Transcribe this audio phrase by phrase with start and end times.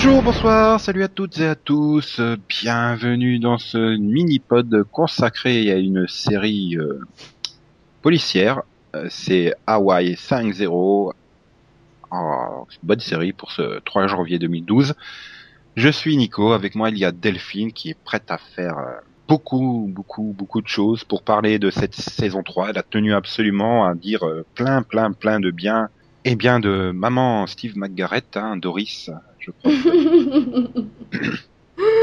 [0.00, 6.06] Bonjour, bonsoir, salut à toutes et à tous, bienvenue dans ce mini-pod consacré à une
[6.06, 7.00] série euh,
[8.00, 8.62] policière,
[8.94, 11.14] Euh, c'est Hawaii 5-0,
[12.12, 14.94] Oh, bonne série pour ce 3 janvier 2012.
[15.74, 19.00] Je suis Nico, avec moi il y a Delphine qui est prête à faire euh,
[19.26, 22.70] beaucoup, beaucoup, beaucoup de choses pour parler de cette saison 3.
[22.70, 25.88] Elle a tenu absolument à dire euh, plein, plein, plein de bien.
[26.24, 29.10] Et bien de maman Steve McGarrett, hein, Doris,
[29.48, 29.72] je crois.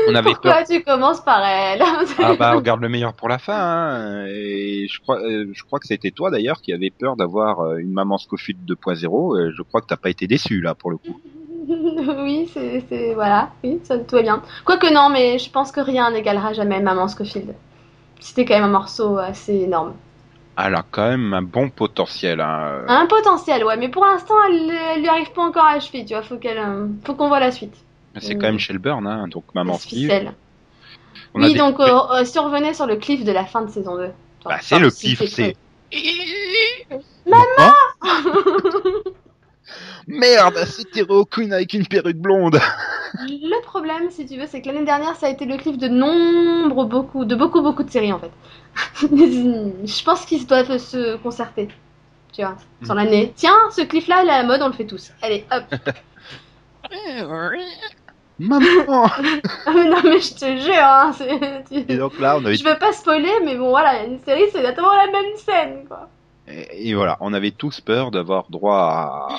[0.08, 0.64] On avait Pourquoi peur.
[0.70, 1.82] tu commences par elle
[2.20, 3.58] Ah bah regarde le meilleur pour la fin.
[3.58, 4.26] Hein.
[4.28, 7.78] Et je crois, euh, je crois que c'était toi d'ailleurs qui avait peur d'avoir euh,
[7.78, 9.40] une maman Scofield 2.0.
[9.50, 11.20] Et je crois que t'as pas été déçu là pour le coup.
[12.24, 14.44] Oui, c'est, voilà, oui, ça tout va bien.
[14.66, 17.56] Quoique non, mais je pense que rien n'égalera jamais Maman Scofield.
[18.20, 19.94] C'était quand même un morceau assez énorme.
[20.58, 22.40] Elle a quand même un bon potentiel.
[22.40, 22.86] Hein.
[22.88, 26.06] Un potentiel, ouais, mais pour l'instant, elle, elle lui arrive pas encore à la cheville,
[26.06, 27.76] tu vois, faut qu'elle, euh, faut qu'on voit la suite.
[28.22, 29.78] C'est quand même Shelburne, hein, donc maman.
[31.34, 33.46] On a Oui, des- donc euh, euh, si on revenait sur le cliff de la
[33.46, 34.12] fin de saison 2.
[34.46, 35.56] Bah, c'est le pif, c'est.
[37.26, 37.74] Maman?
[40.08, 42.60] Merde, c'est Hero Queen avec une perruque blonde.
[43.20, 45.88] Le problème, si tu veux, c'est que l'année dernière, ça a été le cliff de
[45.88, 48.32] nombre, beaucoup, de beaucoup, beaucoup de séries en fait.
[49.02, 51.70] je pense qu'ils doivent se concerter,
[52.34, 53.34] tu vois, sur l'année.
[53.36, 55.12] Tiens, ce cliff-là, il est à la mode, on le fait tous.
[55.22, 55.64] Allez, hop.
[58.40, 59.10] Maman.
[59.68, 62.56] Ah, mais non, mais je te jure, hein, c'est- tu- Et donc là, on avait
[62.56, 66.10] je veux pas spoiler, mais bon, voilà, une série, c'est exactement la même scène, quoi.
[66.48, 69.38] Et, et voilà, on avait tous peur d'avoir droit à,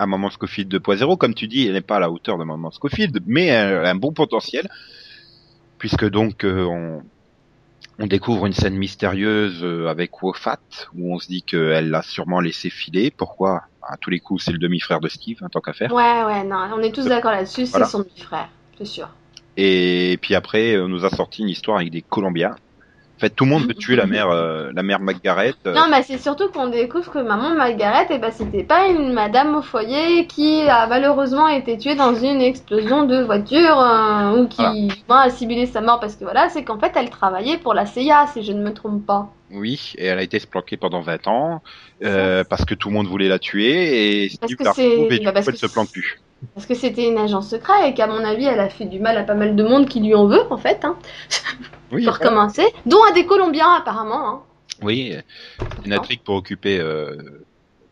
[0.00, 1.18] à Maman Scofield 2.0.
[1.18, 3.90] Comme tu dis, elle n'est pas à la hauteur de Maman Scofield, mais elle a
[3.90, 4.66] un bon potentiel.
[5.78, 7.02] Puisque donc, euh, on,
[7.98, 10.58] on découvre une scène mystérieuse euh, avec Wofat,
[10.96, 13.10] où on se dit qu'elle l'a sûrement laissé filer.
[13.10, 13.62] Pourquoi?
[13.82, 15.92] À tous les coups, c'est le demi-frère de Steve, hein, tant qu'à faire.
[15.92, 17.86] Ouais, ouais, non, on est tous d'accord là-dessus, c'est Voilà.
[17.86, 19.08] son petit frère, c'est sûr.
[19.56, 22.56] Et puis après, on nous a sorti une histoire avec des Colombiens.
[23.20, 25.52] En fait, tout le monde veut tuer la mère, euh, la mère Margaret.
[25.66, 29.12] euh, Non, mais c'est surtout qu'on découvre que maman Margaret, eh ben, c'était pas une
[29.12, 34.48] madame au foyer qui a malheureusement été tuée dans une explosion de voiture euh, ou
[34.48, 34.62] qui
[35.06, 35.24] Voilà.
[35.24, 38.26] a ciblé sa mort parce que voilà, c'est qu'en fait elle travaillait pour la CIA,
[38.32, 39.28] si je ne me trompe pas.
[39.50, 41.62] Oui, et elle a été se planquer pendant 20 ans
[42.00, 45.50] parce que tout le monde voulait la tuer et Steve la et du bah, coup
[45.50, 46.16] elle se plante plus.
[46.54, 49.16] Parce que c'était une agence secrète et qu'à mon avis elle a fait du mal
[49.18, 50.96] à pas mal de monde qui lui en veut en fait, hein,
[51.92, 54.28] Oui, pour commencer, dont à des Colombiens apparemment.
[54.28, 54.40] Hein.
[54.82, 55.14] oui,
[55.84, 57.16] une intrigue pour occuper euh,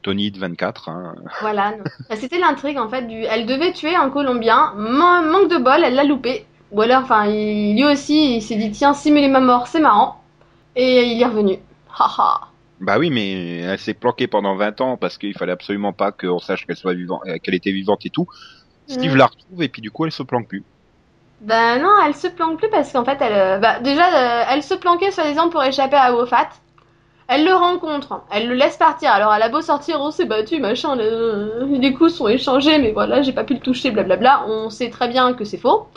[0.02, 0.88] Tony de 24.
[0.88, 1.14] Hein.
[1.42, 1.74] Voilà,
[2.14, 3.02] c'était l'intrigue en fait.
[3.02, 3.22] Du...
[3.24, 6.46] Elle devait tuer un Colombien, Man- manque de bol, elle l'a loupé.
[6.70, 10.22] Ou alors, enfin, il- lui aussi, il s'est dit tiens, simuler ma mort, c'est marrant.
[10.76, 11.58] Et il est revenu.
[11.98, 12.47] Haha.
[12.80, 16.38] Bah oui, mais elle s'est planquée pendant 20 ans parce qu'il fallait absolument pas qu'on
[16.38, 18.26] sache qu'elle soit vivante, euh, qu'elle était vivante et tout.
[18.86, 19.16] Steve Mm.
[19.16, 20.66] la retrouve et puis du coup elle se planque plus.
[21.40, 24.74] Ben non, elle se planque plus parce qu'en fait, elle, bah, déjà, euh, elle se
[24.74, 26.48] planquait soi-disant pour échapper à Wofat.
[27.28, 29.12] Elle le rencontre, elle le laisse partir.
[29.12, 32.92] Alors elle a beau sortir, on s'est battu, machin, le- les coups sont échangés, mais
[32.92, 34.46] voilà, j'ai pas pu le toucher, blablabla.
[34.48, 35.88] On sait très bien que c'est faux.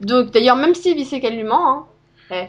[0.00, 1.86] Donc d'ailleurs, même Steve, il sait qu'elle lui ment, hein.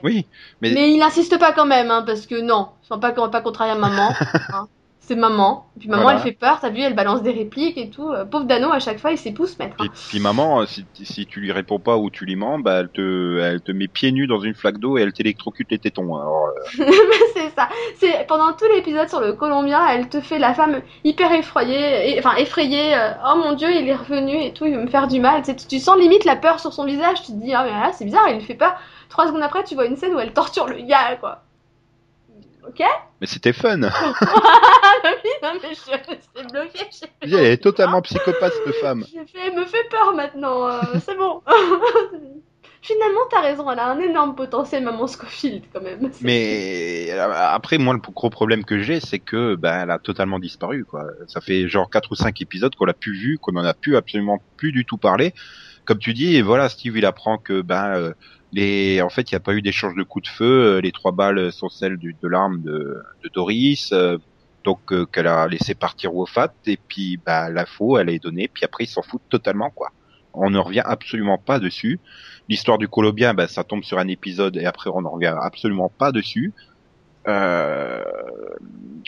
[0.03, 0.27] Oui,
[0.61, 3.77] mais, Mais il insiste pas quand même, hein, parce que non, faut pas, pas contrarier
[3.77, 4.09] maman.
[4.53, 4.67] hein.
[4.99, 5.67] C'est maman.
[5.77, 6.17] Et puis maman, Voilà.
[6.19, 8.11] elle fait peur, t'as vu, elle balance des répliques et tout.
[8.11, 9.77] Euh, Pauvre Dano, à chaque fois, il s'épouse mettre.
[9.79, 9.87] hein.
[9.87, 12.81] puis, puis maman, euh, si, si tu lui réponds pas ou tu lui mens, bah
[12.81, 15.79] elle te, elle te met pieds nus dans une flaque d'eau et elle t'électrocute les
[15.79, 16.17] tétons.
[16.17, 16.91] Alors, euh,
[17.33, 17.69] c'est ça.
[17.97, 22.19] C'est pendant tout l'épisode sur le Colombien, elle te fait la femme hyper effrayée, et-
[22.19, 22.93] enfin effrayée.
[22.93, 25.41] euh, oh mon dieu, il est revenu et tout, il veut me faire du mal.
[25.41, 27.21] Tu, tu- sens limite la peur sur son visage.
[27.21, 28.75] Tu te dis ah mais là c'est bizarre, il fait peur.
[29.09, 31.43] Trois secondes après, tu vois une scène où elle torture le gars quoi.
[32.67, 32.83] Ok?
[33.21, 33.81] Mais c'était fun.
[35.41, 36.85] Ah non mais je suis bloquée.
[37.21, 39.05] Elle est totalement psychopathe cette femme.
[39.13, 41.41] J'ai fait, elle me fait peur maintenant, euh, c'est bon.
[42.81, 46.09] Finalement, t'as raison, elle a un énorme potentiel, maman Scofield, quand même.
[46.21, 50.39] Mais euh, après, moi, le gros problème que j'ai, c'est que ben, elle a totalement
[50.39, 50.85] disparu.
[50.85, 51.05] Quoi.
[51.27, 53.97] Ça fait genre quatre ou cinq épisodes qu'on l'a plus vu, qu'on en a plus
[53.97, 55.33] absolument plus du tout parlé.
[55.83, 58.13] Comme tu dis, et voilà, Steve, il apprend que ben euh,
[58.51, 60.77] les, en fait, il n'y a pas eu d'échange de coups de feu.
[60.77, 63.91] euh, Les trois balles sont celles du, de l'arme de, de Doris.
[63.93, 64.17] euh,
[64.63, 68.65] donc euh, qu'elle a laissé partir Wofat et puis bah l'info elle est donnée puis
[68.65, 69.91] après ils s'en foutent totalement quoi.
[70.33, 71.99] On ne revient absolument pas dessus.
[72.49, 75.89] L'histoire du Colombien, bah, ça tombe sur un épisode et après on ne revient absolument
[75.97, 76.53] pas dessus.
[77.27, 78.03] Euh...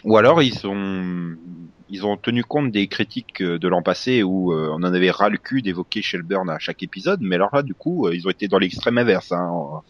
[0.04, 1.36] Ou alors ils ont
[1.92, 5.30] ils ont tenu compte des critiques de l'an passé où euh, on en avait ras
[5.30, 8.30] le cul d'évoquer Shelburne à chaque épisode, mais alors là du coup euh, ils ont
[8.30, 9.32] été dans l'extrême inverse.
[9.32, 9.50] Hein.
[9.52, 9.82] On-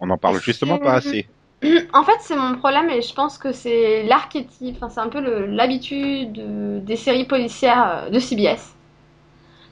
[0.00, 1.28] On en parle justement pas assez.
[1.92, 5.20] En fait, c'est mon problème et je pense que c'est l'archétype, enfin, c'est un peu
[5.46, 8.74] l'habitude de- des séries policières de CBS.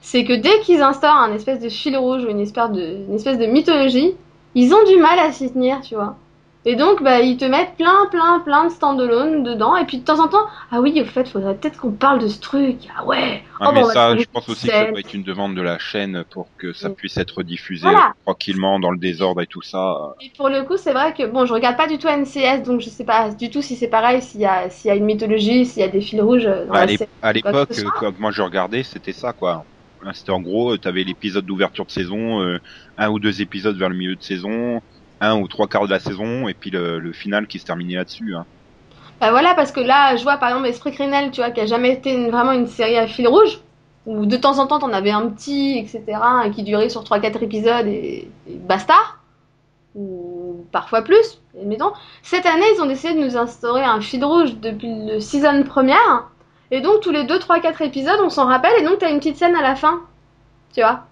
[0.01, 3.15] c'est que dès qu'ils instaurent un espèce de fil rouge ou une espèce de, une
[3.15, 4.15] espèce de mythologie,
[4.55, 6.17] ils ont du mal à s'y tenir, tu vois.
[6.67, 9.77] Et donc, bah, ils te mettent plein, plein, plein de stand-alone dedans.
[9.77, 12.29] Et puis de temps en temps, ah oui, au fait, faudrait peut-être qu'on parle de
[12.29, 12.87] ce truc.
[12.97, 13.43] Ah ouais.
[13.61, 15.55] Ah, Oh, mais bon, va ça, je pense aussi que ça doit être une demande
[15.57, 18.12] de la chaîne pour que ça puisse être diffusé Voilà.
[18.27, 19.97] tranquillement dans le désordre et tout ça.
[20.23, 22.81] Et pour le coup, c'est vrai que bon, je regarde pas du tout NCS, donc
[22.81, 25.05] je sais pas du tout si c'est pareil, s'il y a, s'il y a une
[25.07, 27.11] mythologie, s'il y a des fils rouges euh, dans l'ép- série.
[27.23, 29.67] à l'époque, quand moi je regardais, c'était ça quoi.
[30.15, 32.59] C'était en gros, tu avais l'épisode d'ouverture de saison, euh,
[32.97, 34.81] un ou deux épisodes vers le milieu de saison,
[35.21, 38.35] un ou trois quarts de la saison, et puis le, final qui se terminait là-dessus.
[38.35, 38.47] Hein.
[39.21, 41.67] Bah voilà, parce que là, je vois par exemple Esprit Criminel, tu vois, qui a
[41.67, 43.61] jamais été vraiment une série à fil rouge,
[44.07, 46.05] où de temps en temps t'en avais un petit, etc.,
[46.47, 48.95] et qui durait sur 3-4 épisodes et, et basta,
[49.95, 51.93] ou parfois plus, admettons.
[52.23, 56.31] Cette année, ils ont décidé de nous instaurer un fil rouge depuis le season première,
[56.71, 59.19] et donc tous les 2, 3, 4 épisodes, on s'en rappelle, et donc t'as une
[59.19, 60.01] petite scène à la fin,
[60.73, 61.05] tu vois.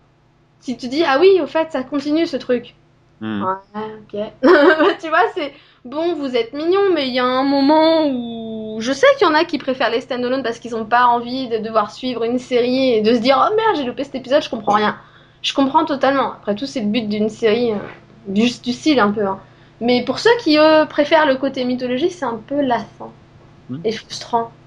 [0.61, 2.75] Si tu dis, ah oui, au fait, ça continue ce truc.
[3.20, 3.43] Hmm.
[3.43, 4.20] Ouais, ok.
[5.00, 5.53] tu vois, c'est
[5.85, 9.31] bon, vous êtes mignons, mais il y a un moment où je sais qu'il y
[9.31, 12.38] en a qui préfèrent les stand-alone parce qu'ils n'ont pas envie de devoir suivre une
[12.38, 14.97] série et de se dire oh merde, j'ai loupé cet épisode, je comprends rien.
[15.43, 16.32] Je comprends totalement.
[16.32, 17.79] Après tout, c'est le but d'une série, euh,
[18.35, 19.26] juste du style un peu.
[19.26, 19.41] hein.
[19.81, 23.17] Mais pour ceux qui eux préfèrent le côté mythologie, c'est un peu lassant
[23.71, 23.81] Hmm.
[23.85, 24.58] et frustrant.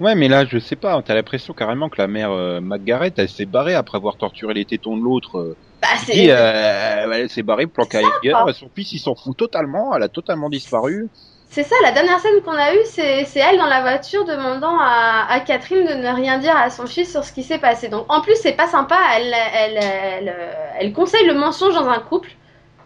[0.00, 3.28] Ouais, mais là, je sais pas, t'as l'impression carrément que la mère euh, McGarrett, elle
[3.28, 5.38] s'est barrée après avoir torturé les tétons de l'autre.
[5.38, 5.56] euh.
[5.82, 8.52] Bah, c'est euh, elle s'est barrée, planquée ailleurs.
[8.54, 9.94] Son fils, il s'en fout totalement.
[9.94, 11.08] Elle a totalement disparu.
[11.48, 15.26] C'est ça, la dernière scène qu'on a eue, c'est elle dans la voiture demandant à,
[15.30, 17.88] à Catherine de ne rien dire à son fils sur ce qui s'est passé.
[17.88, 21.86] Donc en plus, c'est pas sympa, elle, elle, elle, euh, elle conseille le mensonge dans
[21.88, 22.30] un couple.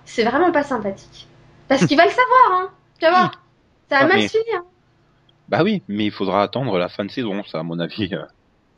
[0.05, 1.27] C'est vraiment pas sympathique.
[1.69, 2.71] Parce qu'il va le savoir, hein.
[2.99, 3.31] Tu vas voir.
[3.89, 4.63] Ça va Ah, mal mais- se finir.
[5.49, 8.09] Bah oui, mais il faudra attendre la fin de saison, ça, à mon avis.
[8.12, 8.23] euh.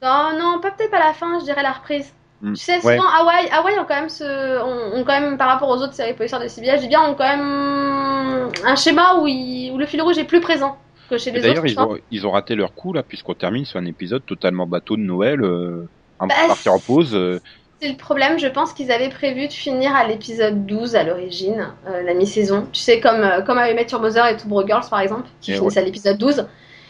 [0.02, 2.12] Non, non, pas peut-être pas la fin, je dirais la reprise.
[2.40, 2.54] Hmm.
[2.54, 2.96] Tu sais, Ouais.
[2.96, 4.24] souvent Hawaï, Hawaï ont quand même ce,
[4.62, 7.02] ont, ont quand même par rapport aux autres séries policières de CBS, je dis bien,
[7.02, 10.78] ont quand même un schéma où, il- où le fil rouge est plus présent
[11.10, 11.68] que chez les D'ailleurs, autres.
[11.68, 14.66] je ils ont, ils ont raté leur coup, là, puisqu'on termine sur un épisode totalement
[14.66, 15.86] bateau de Noël, euh,
[16.18, 17.14] un Bah, peu partir en pause.
[17.14, 17.40] euh.
[17.80, 21.68] C'est le problème, je pense qu'ils avaient prévu de finir à l'épisode 12 à l'origine,
[21.88, 22.66] euh, la mi-saison.
[22.72, 25.28] Tu sais, comme, euh, comme avec Met Your Mother et Two Broke Girls par exemple,
[25.40, 25.82] qui Et finissent ouais.
[25.82, 26.34] à l'épisode 12.
[26.34, 26.46] Ça a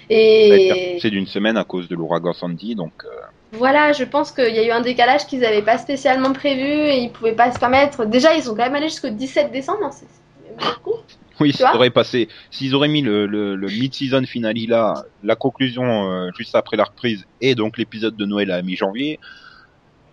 [0.09, 3.09] été Et repoussé d'une semaine à cause de l'ouragan Sandy, donc euh,
[3.53, 6.99] voilà, je pense qu'il y a eu un décalage qu'ils n'avaient pas spécialement prévu et
[6.99, 8.05] ils pouvaient pas se permettre.
[8.05, 10.07] Déjà, ils sont quand même allés jusqu'au 17 décembre, hein, c'est
[10.45, 10.99] c'est beaucoup.
[11.41, 12.29] oui, ça aurait passé.
[12.51, 16.85] S'ils auraient mis le, le, le mid-season finale là, la conclusion euh, juste après la
[16.85, 19.19] reprise, et donc l'épisode de Noël à mi-janvier,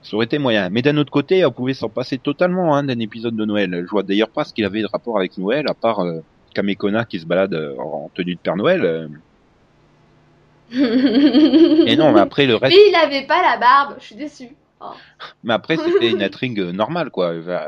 [0.08, 0.70] ça aurait été moyen.
[0.70, 3.84] Mais d'un autre côté, on pouvait s'en passer totalement hein, d'un épisode de Noël.
[3.86, 6.22] Je vois d'ailleurs pas ce qu'il avait de rapport avec Noël, à part euh,
[6.54, 8.86] Kamekona qui se balade euh, en tenue de Père Noël.
[8.86, 9.08] euh.
[11.88, 12.76] Et non, mais après le reste.
[12.76, 14.56] Mais il avait pas la barbe, je suis déçue.
[15.44, 16.22] Mais après, c'était une
[16.60, 17.32] euh, normale, quoi.
[17.32, 17.60] Euh,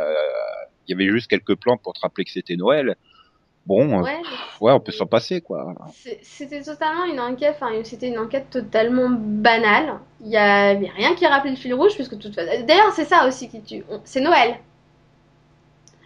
[0.88, 2.96] Il y avait juste quelques plans pour te rappeler que c'était Noël.
[3.66, 4.22] Bon, euh, Ouais,
[4.62, 5.76] ouais, on peut s'en passer, quoi.
[6.24, 10.00] C'était totalement une enquête, enfin c'était une enquête totalement banale.
[10.22, 12.36] Il y avait rien qui rappelait le fil rouge puisque toute.
[12.36, 13.84] D'ailleurs c'est ça aussi qui tue.
[14.06, 14.60] C'est Noël.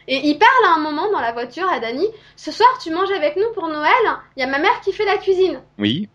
[0.08, 2.06] Et il parle à un moment dans la voiture à Dani.
[2.36, 3.92] Ce soir tu manges avec nous pour Noël.
[4.36, 5.62] Il y a ma mère qui fait la cuisine.
[5.78, 6.10] Oui,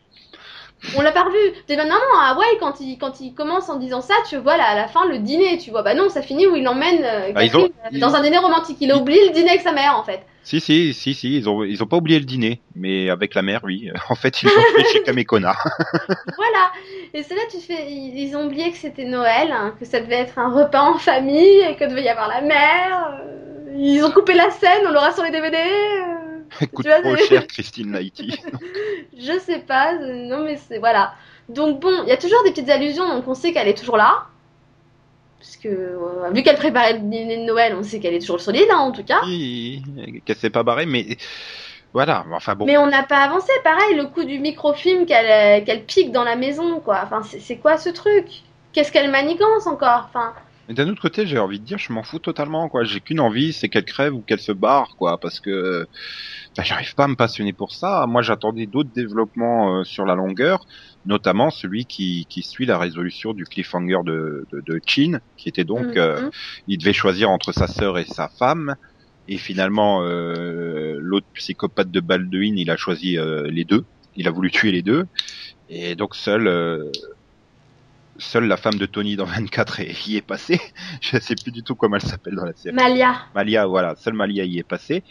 [0.97, 1.37] On l'a pas revu.
[1.67, 4.57] T'es non non à Hawaï quand il quand il commence en disant ça, tu vois
[4.57, 5.83] là, à la fin le dîner, tu vois.
[5.83, 8.77] Bah non ça finit où il emmène euh, Ah, ont- euh, dans un dîner romantique.
[8.81, 10.21] Il a oublié le dîner avec sa mère en fait.
[10.45, 13.43] si, si, si, si, ils ont, ils ont pas oublié le dîner, mais avec la
[13.43, 13.91] mère, oui.
[14.09, 15.55] En fait, ils l'ont fait chez Kamekona.
[16.37, 16.71] Voilà.
[17.15, 20.17] Et c'est là tu fais, ils ont oublié que c'était Noël, hein, que ça devait
[20.21, 23.19] être un repas en famille et que devait y avoir la mère.
[23.21, 25.57] euh, Ils ont coupé la scène, on l'aura sur les DVD.
[25.57, 26.28] euh,
[26.73, 28.39] Coûte vois, trop cher, Christine Lighty.
[29.19, 29.95] Je sais pas.
[29.95, 31.15] Non mais c'est voilà.
[31.49, 33.97] Donc bon, il y a toujours des petites allusions, donc on sait qu'elle est toujours
[33.97, 34.27] là.
[35.39, 38.41] Parce que euh, vu qu'elle préparait le dîner de Noël, on sait qu'elle est toujours
[38.41, 39.21] solide, hein, en tout cas.
[39.25, 39.83] Oui,
[40.25, 41.17] Qu'elle s'est pas barrée, mais
[41.93, 42.25] voilà.
[42.33, 42.67] Enfin bon.
[42.67, 43.53] Mais on n'a pas avancé.
[43.63, 47.01] Pareil, le coup du microfilm qu'elle euh, pique dans la maison, quoi.
[47.05, 48.27] Enfin, c'est c'est quoi ce truc?
[48.73, 50.07] Qu'est-ce qu'elle manigance encore?
[50.09, 50.35] Enfin,
[50.69, 52.85] Mais d'un autre côté, j'ai envie de dire, je m'en fous totalement, quoi.
[52.85, 55.87] J'ai qu'une envie, c'est qu'elle crève ou qu'elle se barre, quoi, parce que
[56.57, 58.07] bah, j'arrive pas à me passionner pour ça.
[58.07, 60.67] Moi, j'attendais d'autres développements euh, sur la longueur,
[61.07, 65.65] notamment celui qui, qui suit la résolution du cliffhanger de, de, de Chin, qui était
[65.65, 66.03] donc, Mhm.
[66.03, 66.21] euh,
[66.67, 68.77] il devait choisir entre sa sœur et sa femme,
[69.27, 73.87] et finalement, euh, l'autre psychopathe de Baldwin, il a choisi euh, les deux.
[74.15, 75.05] Il a voulu tuer les deux,
[75.69, 76.49] et donc seul.
[78.19, 80.61] Euh, Seule la femme de Tony dans 24 est- y est passée.
[81.01, 82.75] Je sais plus du tout comment elle s'appelle dans la série.
[82.75, 83.15] Malia.
[83.35, 85.03] Malia, voilà, seule Malia y est passée.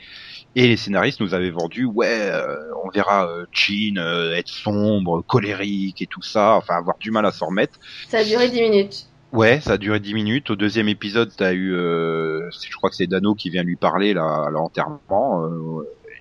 [0.56, 5.22] Et les scénaristes nous avaient vendu, ouais, euh, on verra euh, Chin euh, être sombre,
[5.22, 7.80] colérique et tout ça, enfin avoir du mal à s'en remettre.
[8.08, 9.06] Ça a duré 10 minutes.
[9.34, 10.50] Ouais, ça a duré 10 minutes.
[10.50, 14.14] Au deuxième épisode, t'as eu, euh, je crois que c'est Dano qui vient lui parler
[14.14, 15.44] là à l'enterrement.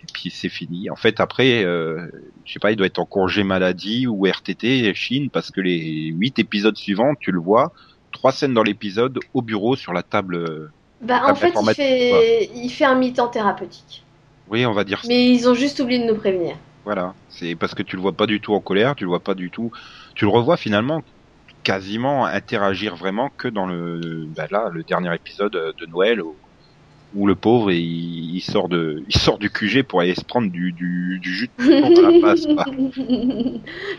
[0.06, 0.90] Euh, et puis c'est fini.
[0.90, 2.06] En fait, après, euh,
[2.44, 6.12] je sais pas, il doit être en congé maladie ou RTT Chine parce que les
[6.12, 7.72] huit épisodes suivants, tu le vois,
[8.12, 10.70] trois scènes dans l'épisode au bureau sur la table.
[11.00, 14.04] Bah, Ah, en fait, il fait, il fait un mi-temps thérapeutique.
[14.48, 15.08] Oui, on va dire ça.
[15.08, 16.56] Mais ils ont juste oublié de nous prévenir.
[16.84, 19.20] Voilà, c'est parce que tu le vois pas du tout en colère, tu le vois
[19.20, 19.72] pas du tout,
[20.14, 21.02] tu le revois finalement
[21.64, 26.36] quasiment interagir vraiment que dans le, bah là, le dernier épisode de Noël où,
[27.16, 30.50] où le pauvre il, il sort de, il sort du QG pour aller se prendre
[30.50, 32.46] du, du, du jus de la face.
[32.46, 32.64] quoi.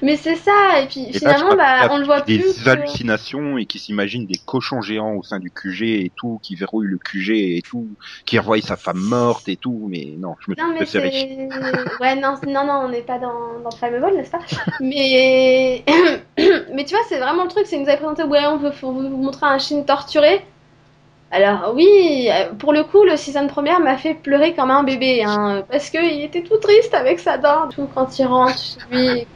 [0.02, 2.64] Mais c'est ça, et puis Et finalement, bah, on le voit des plus.
[2.64, 6.56] que- hallucinations et qui s'imaginent des cochons géants au sein du QG et tout, qui
[6.56, 7.88] verrouillent le QG et tout,
[8.26, 11.12] qui revoient sa femme morte et tout, mais non, je me mais préféré.
[11.12, 11.50] c'est.
[12.00, 14.40] Ouais, non, non, non, on n'est pas dans, dans Primeval, n'est-ce pas?
[14.80, 15.84] Mais.
[16.74, 18.72] mais tu vois, c'est vraiment le truc, c'est que vous avez présenté, ouais, on veut,
[18.82, 20.42] vous montrer un Shin torturé.
[21.30, 25.24] Alors, oui, euh, pour le coup, le season première m'a fait pleurer comme un bébé,
[25.24, 29.28] hein, parce qu'il était tout triste avec sa dinde, tout quand il rentre lui,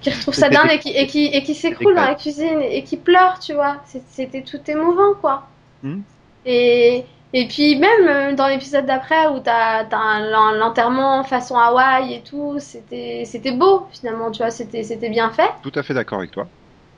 [0.00, 2.82] qu'il retrouve sa dinde et qui, et qui, et qui s'écroule dans la cuisine et
[2.82, 3.76] qui pleure, tu vois.
[4.08, 5.44] C'était tout émouvant, quoi.
[5.82, 6.00] Hmm.
[6.44, 12.20] Et, et puis même euh, dans l'épisode d'après où t'as as l'enterrement façon Hawaï et
[12.20, 15.50] tout, c'était c'était beau finalement, tu vois, c'était c'était bien fait.
[15.62, 16.46] Tout à fait d'accord avec toi.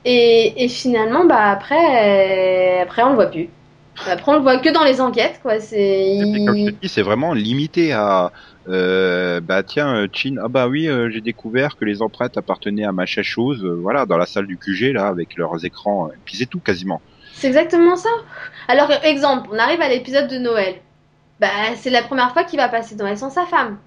[0.05, 3.49] Et, et finalement, bah après, euh, après on le voit plus.
[4.07, 5.59] Après on le voit que dans les enquêtes, quoi.
[5.59, 8.31] C'est Et puis, comme je il- te dis, c'est vraiment limité à
[8.67, 12.83] euh, bah tiens euh, Chin ah bah oui euh, j'ai découvert que les empreintes appartenaient
[12.85, 16.17] à machin chose euh, voilà dans la salle du QG là avec leurs écrans et
[16.23, 17.01] puis c'est tout quasiment
[17.33, 18.09] c'est exactement ça.
[18.67, 20.75] Alors exemple, on arrive à l'épisode de Noël.
[21.39, 23.77] Bah c'est la première fois qu'il va passer Noël sans sa femme.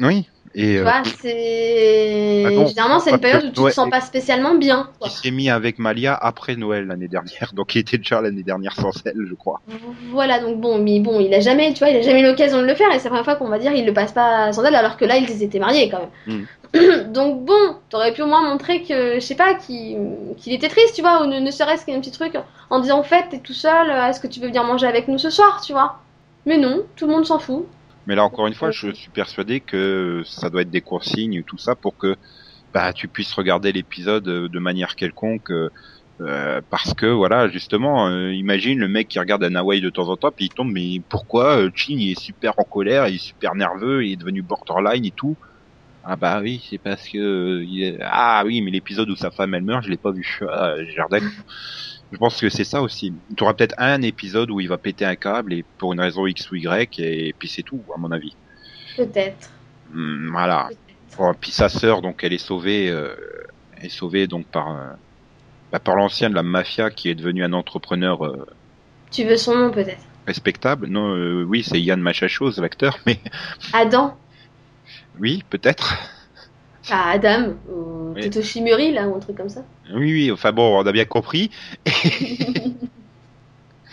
[0.00, 4.00] oui et Tu euh, vois, c'est Ah c'est une période où tu te sens pas
[4.00, 4.88] spécialement bien.
[4.98, 5.08] quoi.
[5.08, 8.74] qui s'est mis avec Malia après Noël l'année dernière donc il était déjà l'année dernière
[8.74, 9.60] sans elle je crois
[10.10, 12.60] Voilà, donc bon, mais bon, il a jamais, tu vois, il a jamais eu l'occasion
[12.60, 14.52] de le faire, et c'est la première fois qu'on va dire il le passe pas
[14.52, 16.46] sans elle, alors que là, ils étaient mariés quand même.
[17.12, 19.96] donc bon, t'aurais pu au moins montrer que, je sais pas, qu'il
[20.46, 22.34] était triste, tu vois, ou ne, ne serait-ce qu'un petit truc
[22.70, 25.18] en disant, en fait, t'es tout seul, est-ce que tu veux venir manger avec nous
[25.18, 25.98] ce soir, tu vois
[26.46, 27.66] Mais non, tout le monde s'en fout.
[28.06, 31.58] Mais là encore une fois je suis persuadé que ça doit être des consignes tout
[31.58, 32.16] ça pour que
[32.72, 35.70] bah tu puisses regarder l'épisode euh, de manière quelconque euh,
[36.20, 40.08] euh, parce que voilà justement euh, imagine le mec qui regarde un Hawaii de temps
[40.08, 43.16] en temps puis il tombe mais pourquoi euh, Chin il est super en colère il
[43.16, 45.36] est super nerveux il est devenu borderline et tout.
[46.04, 47.98] Ah bah oui c'est parce que il est...
[48.02, 50.40] ah oui mais l'épisode où sa femme elle meurt je l'ai pas vu.
[50.48, 50.74] Ah,
[51.10, 51.30] d'accord.
[52.14, 55.04] Je pense que c'est ça aussi tu auras peut-être un épisode où il va péter
[55.04, 58.10] un câble et pour une raison X ou Y et puis c'est tout à mon
[58.10, 58.34] avis
[58.96, 59.50] Peut-être.
[59.92, 60.68] Hmm, voilà.
[61.18, 63.14] Bon, puis sa sœur, donc elle est sauvée, euh,
[63.80, 64.92] est sauvée donc par euh,
[65.72, 68.46] bah, par l'ancien de la mafia qui est devenu un entrepreneur euh,
[69.10, 70.02] Tu veux son nom, peut-être?
[70.26, 70.86] respectable.
[70.86, 73.18] Non, euh, oui, c'est Yann Machachos, l'acteur, mais
[73.72, 74.16] Adam
[75.20, 75.94] oui, peut-être.
[76.90, 78.22] Ah, Adam, ou Oui.
[78.22, 79.64] Totoshi Muri, là, ou un truc comme ça.
[79.94, 80.30] Oui, oui.
[80.30, 81.50] Enfin bon, on a bien compris.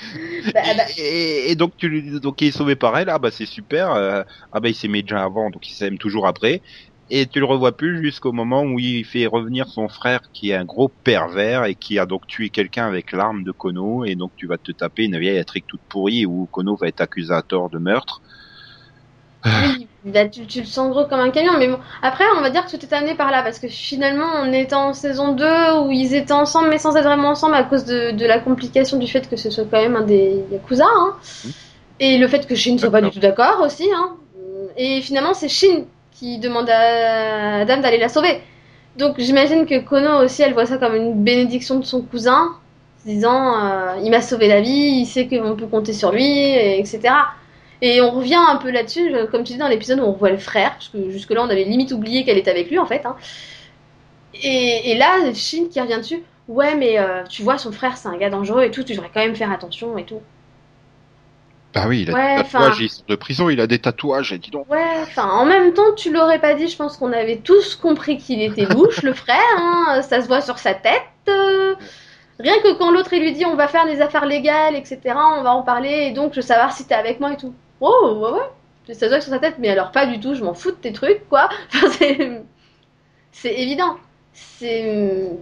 [0.54, 3.10] Bah, bah, Et, et donc tu lui- donc il est sauvé par elle.
[3.10, 3.92] Ah bah c'est super.
[3.92, 6.62] euh, ah bah il s'aimait déjà avant, donc il s'aime toujours après.
[7.10, 10.56] Et tu le revois plus jusqu'au moment où il fait revenir son frère qui est
[10.56, 14.32] un gros pervers et qui a donc tué quelqu'un avec l'arme de Kono et donc
[14.38, 17.42] tu vas te taper une vieille intrigue toute pourrie où Kono va être accusé à
[17.44, 18.22] tort de meurtre.
[19.46, 22.50] Oui, bah, tu, tu le sens gros comme un camion, mais bon, après, on va
[22.50, 25.46] dire que tout est amené par là, parce que finalement, on est en saison 2
[25.84, 28.98] où ils étaient ensemble, mais sans être vraiment ensemble à cause de, de la complication
[28.98, 31.16] du fait que ce soit quand même un des Yakuza, hein.
[32.00, 34.16] Et le fait que Shin soit pas du tout d'accord aussi, hein.
[34.76, 38.42] Et finalement, c'est Shin qui demande à Adam d'aller la sauver.
[38.98, 42.50] Donc j'imagine que Kono aussi, elle voit ça comme une bénédiction de son cousin,
[43.06, 46.80] disant, euh, il m'a sauvé la vie, il sait qu'on peut compter sur lui, et
[46.80, 47.02] etc.
[47.82, 50.30] Et on revient un peu là-dessus, euh, comme tu dis dans l'épisode où on voit
[50.30, 53.06] le frère, parce que jusque-là on avait limite oublié qu'elle était avec lui en fait.
[53.06, 53.16] hein.
[54.34, 58.08] Et, et là, Shin qui revient dessus, ouais mais euh, tu vois son frère c'est
[58.10, 60.22] un gars dangereux et tout, tu devrais quand même faire attention et tout.
[61.74, 64.34] Bah oui, il a Ouais, des tatouages, il sort de prison, il a des tatouages.
[64.40, 64.68] Dis donc.
[64.68, 68.18] Ouais, enfin en même temps tu l'aurais pas dit, je pense qu'on avait tous compris
[68.18, 71.02] qu'il était louche le frère, hein, ça se voit sur sa tête.
[71.30, 71.76] euh.
[72.40, 75.44] Rien que quand l'autre il lui dit on va faire des affaires légales, etc., on
[75.44, 77.56] va en parler et donc je veux savoir si t'es avec moi et tout.
[77.82, 78.32] Oh ouais
[78.88, 80.72] ouais, ça se voit sur sa tête, mais alors pas du tout, je m'en fous
[80.72, 81.50] de tes trucs quoi.
[81.76, 81.90] Enfin,
[83.32, 83.98] c'est évident.
[84.34, 85.38] C'est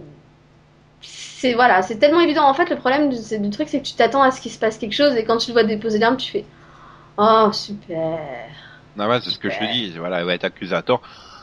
[1.00, 2.44] c'est voilà, c'est tellement évident.
[2.44, 4.50] En fait, le problème du, c'est- du truc, c'est que tu t'attends à ce qu'il
[4.52, 6.44] se passe quelque chose et quand tu le vois déposer l'arme, tu fais
[7.18, 8.20] oh super.
[8.98, 9.96] Ah ouais, c'est ce que je te dis.
[9.98, 11.02] Voilà, être accusé à tort.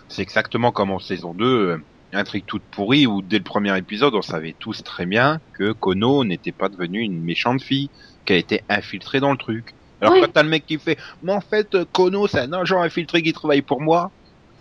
[0.09, 1.45] C'est exactement comme en saison 2.
[1.71, 1.77] euh,
[2.13, 6.23] intrigue toute pourrie où dès le premier épisode, on savait tous très bien que Kono
[6.23, 7.91] n'était pas devenue une méchante fille,
[8.25, 9.75] qu'elle était infiltrée dans le truc.
[10.01, 13.23] Alors quand t'as le mec qui fait, mais en fait, Kono, c'est un agent infiltré
[13.23, 14.11] qui travaille pour moi.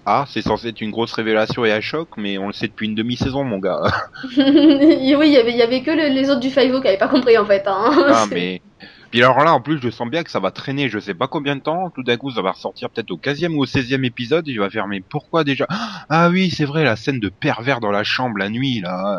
[0.08, 2.86] Ah, c'est censé être une grosse révélation et un choc, mais on le sait depuis
[2.86, 3.80] une demi-saison, mon gars.
[4.22, 6.96] oui, il y avait, il y avait que le- les autres du Five qui avaient
[6.96, 7.64] pas compris en fait.
[7.66, 7.90] Hein.
[8.08, 8.62] Ah, mais.
[9.10, 11.26] Puis alors là, en plus, je sens bien que ça va traîner, je sais pas
[11.26, 11.90] combien de temps.
[11.92, 14.48] Tout d'un coup, ça va ressortir peut-être au 15e ou au 16e épisode.
[14.48, 15.66] Et je vais faire, mais pourquoi déjà?
[16.08, 19.18] Ah oui, c'est vrai, la scène de pervers dans la chambre la nuit, là.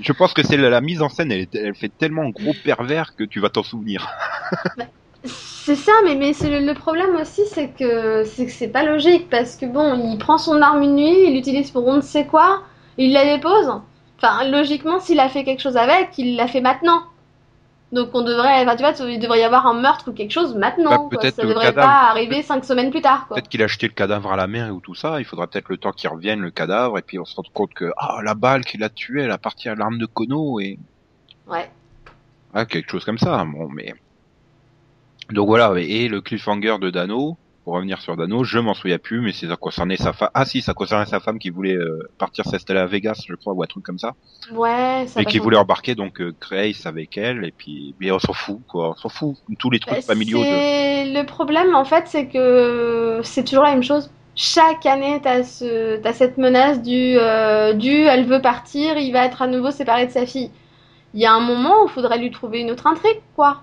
[0.00, 3.24] Je pense que c'est la, la mise en scène, elle, fait tellement gros pervers que
[3.24, 4.08] tu vas t'en souvenir.
[5.24, 8.82] C'est ça, mais, mais c'est le, le problème aussi, c'est que c'est que c'est pas
[8.82, 12.00] logique parce que bon, il prend son arme une nuit, il l'utilise pour on ne
[12.00, 12.62] sait quoi,
[12.98, 13.72] il la dépose.
[14.18, 17.04] Enfin, logiquement, s'il a fait quelque chose avec, il l'a fait maintenant.
[17.92, 20.56] Donc on devrait, enfin tu vois, il devrait y avoir un meurtre ou quelque chose
[20.56, 21.08] maintenant.
[21.08, 21.86] Bah, peut-être Ça devrait cadavre.
[21.86, 23.26] pas arriver cinq semaines plus tard.
[23.28, 25.20] Peut-être qu'il a acheté le cadavre à la mer ou tout ça.
[25.20, 27.74] Il faudra peut-être le temps qu'il revienne, le cadavre, et puis on se rend compte
[27.74, 30.78] que, ah, la balle qui l'a tué, elle appartient à l'arme de Kono, et
[31.46, 31.70] Ouais.
[32.54, 33.44] Ah, quelque chose comme ça.
[33.44, 33.94] Bon, mais
[35.30, 35.72] donc voilà.
[35.78, 37.36] Et le cliffhanger de Dano.
[37.64, 40.30] Pour revenir sur Dano, je m'en souviens plus, mais c'est ça concernait sa femme.
[40.34, 43.52] Ah si, ça concernait sa femme qui voulait euh, partir s'installer à Vegas, je crois,
[43.52, 44.14] ou un truc comme ça,
[44.50, 47.44] Ouais, ça et qui voulait embarquer donc euh, Grace avec elle.
[47.44, 48.90] Et puis, mais on s'en fout, quoi.
[48.90, 49.36] On s'en fout.
[49.60, 50.40] Tous les trucs Bah, familiaux.
[50.40, 51.14] De...
[51.16, 54.10] Le problème, en fait, c'est que c'est toujours la même chose.
[54.34, 56.00] Chaque année, t'as ce...
[56.14, 60.10] cette menace du, euh, du elle veut partir, il va être à nouveau séparé de
[60.10, 60.50] sa fille.
[61.14, 63.62] Il y a un moment où il faudrait lui trouver une autre intrigue, quoi.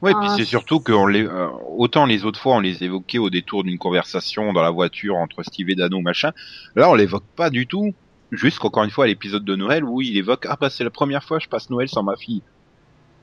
[0.00, 2.84] Ouais, puis Ah, c'est surtout que on les, euh, autant les autres fois on les
[2.84, 6.32] évoquait au détour d'une conversation dans la voiture entre Steve et Dano machin.
[6.76, 7.94] Là on l'évoque pas du tout.
[8.30, 11.24] Jusqu'encore une fois à l'épisode de Noël où il évoque ah bah c'est la première
[11.24, 12.42] fois que je passe Noël sans ma fille.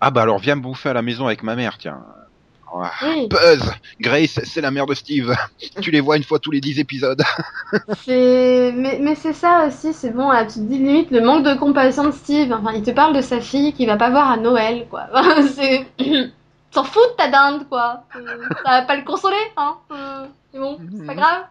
[0.01, 2.03] Ah bah alors viens me bouffer à la maison avec ma mère tiens.
[2.77, 5.33] Ah, Oui, Buzz, Grace, c'est la mère de Steve.
[5.81, 7.21] tu les vois une fois tous les dix épisodes.
[8.03, 8.73] c'est...
[8.75, 11.53] Mais, mais c'est ça aussi, c'est bon, là, tu te dis limite le manque de
[11.57, 12.51] compassion de Steve.
[12.51, 15.07] Enfin, il te parle de sa fille qu'il va pas voir à Noël, quoi.
[15.55, 15.88] c'est...
[16.75, 18.03] T'en fous de ta dinde, quoi.
[18.15, 19.75] Euh, Ça va pas le consoler, hein.
[19.91, 21.19] Euh, C'est bon, c'est pas Mhm.
[21.19, 21.43] grave.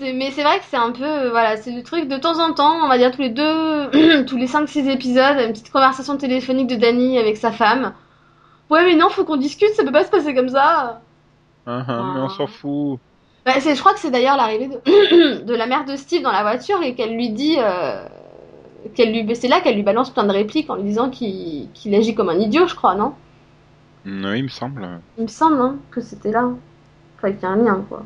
[0.00, 2.52] Mais c'est vrai que c'est un peu, euh, voilà, c'est le truc de temps en
[2.54, 3.90] temps, on va dire tous les deux,
[4.26, 7.92] tous les 5-6 épisodes, une petite conversation téléphonique de Danny avec sa femme.
[8.70, 11.00] Ouais, mais non, faut qu'on discute, ça peut pas se passer comme ça.
[11.66, 12.98] Ah, ah, mais on s'en fout.
[13.44, 16.42] Bah, je crois que c'est d'ailleurs l'arrivée de, de la mère de Steve dans la
[16.42, 18.04] voiture et qu'elle lui dit, euh,
[18.94, 21.94] qu'elle lui, c'est là qu'elle lui balance plein de répliques en lui disant qu'il, qu'il
[21.94, 23.12] agit comme un idiot, je crois, non?
[24.04, 25.02] Oui, il me semble.
[25.16, 26.50] Il me semble, hein, que c'était là.
[27.16, 28.04] Enfin, qu'il y a un lien, quoi.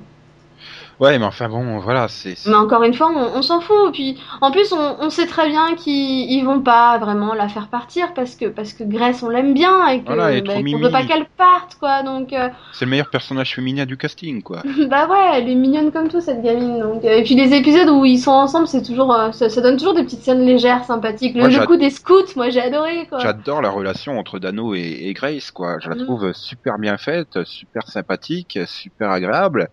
[1.01, 2.35] Ouais, mais enfin bon, voilà, c'est.
[2.47, 3.93] Mais encore une fois, on, on s'en fout.
[3.93, 7.69] Puis, en plus, on, on sait très bien qu'ils ils vont pas vraiment la faire
[7.69, 10.81] partir parce que parce que Grace, on l'aime bien et Voilà, bah, qu'on mimi.
[10.83, 12.03] veut pas qu'elle parte, quoi.
[12.03, 14.63] Donc, euh, C'est le meilleur personnage féminin du casting, quoi.
[14.89, 16.79] bah ouais, elle est mignonne comme tout cette gamine.
[16.81, 19.61] Donc, euh, et puis les épisodes où ils sont ensemble, c'est toujours, euh, ça, ça
[19.61, 21.35] donne toujours des petites scènes légères, sympathiques.
[21.37, 23.19] Le, le coup des scouts, moi j'ai adoré, quoi.
[23.19, 25.79] J'adore la relation entre Dano et, et Grace, quoi.
[25.81, 26.05] Je la Mm.
[26.05, 29.69] trouve super bien faite, super sympathique, super agréable.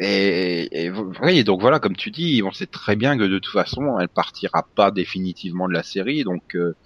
[0.00, 3.98] Et, et donc voilà, comme tu dis, on sait très bien que de toute façon,
[3.98, 6.24] elle partira pas définitivement de la série.
[6.24, 6.76] Donc, euh,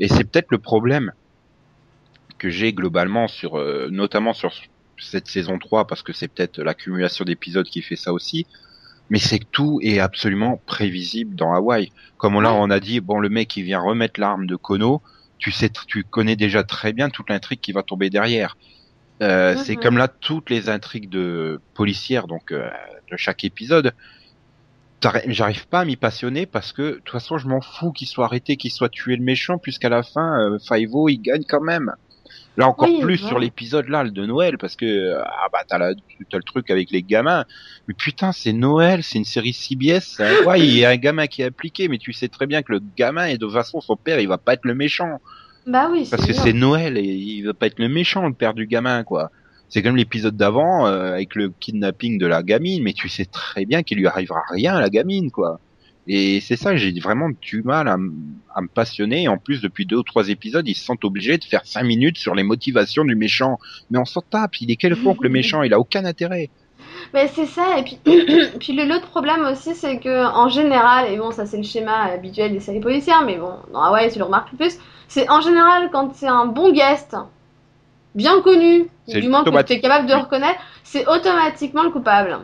[0.00, 1.12] et c'est peut-être le problème
[2.38, 4.52] que j'ai globalement sur, euh, notamment sur
[4.98, 8.46] cette saison 3, parce que c'est peut-être l'accumulation d'épisodes qui fait ça aussi.
[9.10, 11.92] Mais c'est que tout est absolument prévisible dans Hawaï.
[12.16, 15.02] Comme là, on a dit, bon, le mec, il vient remettre l'arme de Kono
[15.38, 18.56] tu sais, tu connais déjà très bien toute l'intrigue qui va tomber derrière.
[19.22, 19.62] Euh, Mhm.
[19.64, 22.68] C'est comme là toutes les intrigues de policières, donc euh,
[23.10, 23.92] de chaque épisode.
[25.26, 28.24] J'arrive pas à m'y passionner parce que de toute façon je m'en fous qu'il soit
[28.24, 31.92] arrêté, qu'il soit tué le méchant, puisqu'à la fin euh, Five-O il gagne quand même.
[32.56, 33.28] Là encore Oui, plus ouais.
[33.28, 35.94] sur l'épisode là, le de Noël, parce que euh, ah bah t'as la-
[36.30, 37.44] t'as le truc avec les gamins.
[37.86, 40.18] Mais putain c'est Noël, c'est une série CBS.
[40.20, 40.32] hein.
[40.46, 42.72] Ouais il y a un gamin qui est impliqué, mais tu sais très bien que
[42.72, 45.20] le gamin et de toute façon son père il va pas être le méchant.
[45.66, 48.54] Bah oui, Parce que c'est Noël et il va pas être le méchant, le père
[48.54, 49.30] du gamin, quoi.
[49.68, 53.66] C'est comme l'épisode d'avant euh, avec le kidnapping de la gamine, mais tu sais très
[53.66, 55.60] bien qu'il lui arrivera rien à la gamine, quoi.
[56.06, 57.94] Et c'est ça, j'ai vraiment du mal à,
[58.54, 59.26] à me passionner.
[59.26, 62.18] En plus, depuis deux ou trois épisodes, ils se sentent obligés de faire cinq minutes
[62.18, 63.58] sur les motivations du méchant.
[63.90, 66.52] Mais on s'en tape, il est quelconque le méchant, il a aucun intérêt.
[67.14, 67.98] Mais c'est ça, et puis,
[68.60, 72.04] puis le- l'autre problème aussi, c'est que en général, et bon, ça c'est le schéma
[72.04, 75.40] habituel des séries policières, mais bon, dans Hawaii, tu le remarques le plus, c'est en
[75.40, 77.16] général quand c'est un bon guest,
[78.14, 80.20] bien connu, du moins que tu es capable de Oui.
[80.20, 82.38] reconnaître, c'est automatiquement le coupable.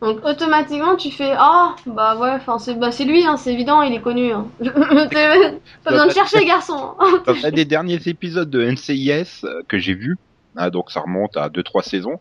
[0.00, 3.82] Donc automatiquement, tu fais Ah, bah ouais, enfin c'est bah, c'est lui, hein, c'est évident,
[3.82, 4.32] il est connu.
[4.32, 4.46] Hein.
[5.84, 6.94] Pas besoin de chercher, garçon.
[7.24, 10.16] Dans un des derniers épisodes de NCIS euh, que j'ai vu,
[10.56, 12.18] ah, donc ça remonte à deux trois saisons,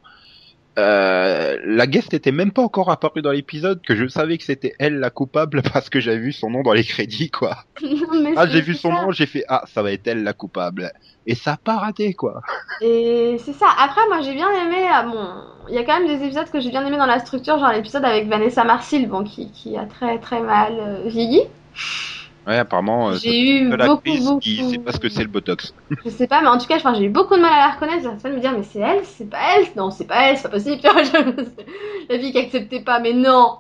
[0.82, 4.74] euh, la guest était même pas encore apparue dans l'épisode que je savais que c'était
[4.80, 7.65] elle la coupable parce que j'avais vu son nom dans les crédits quoi.
[8.36, 9.02] Ah j'ai vu son ça.
[9.02, 10.91] nom, j'ai fait ah ça va être elle la coupable
[11.28, 12.41] et ça a pas raté quoi.
[12.82, 13.67] Et c'est ça.
[13.78, 14.88] Après, moi, j'ai bien aimé.
[14.91, 15.28] ah, bon,
[15.70, 17.72] il y a quand même des épisodes que j'ai bien aimé dans la structure, genre
[17.72, 21.41] l'épisode avec Vanessa Marcil, bon, qui, qui a très très mal euh, vieilli.
[22.47, 24.39] Ouais apparemment euh, J'ai eu beaucoup, beaucoup.
[24.39, 25.73] qui sait pas ce que c'est le botox.
[26.04, 28.01] Je sais pas, mais en tout cas, j'ai eu beaucoup de mal à la reconnaître.
[28.04, 29.65] J'arrête pas de me dire, mais c'est elle, c'est pas elle.
[29.75, 30.80] Non, c'est pas elle, c'est pas possible.
[32.10, 33.58] La fille qui acceptait pas, mais non.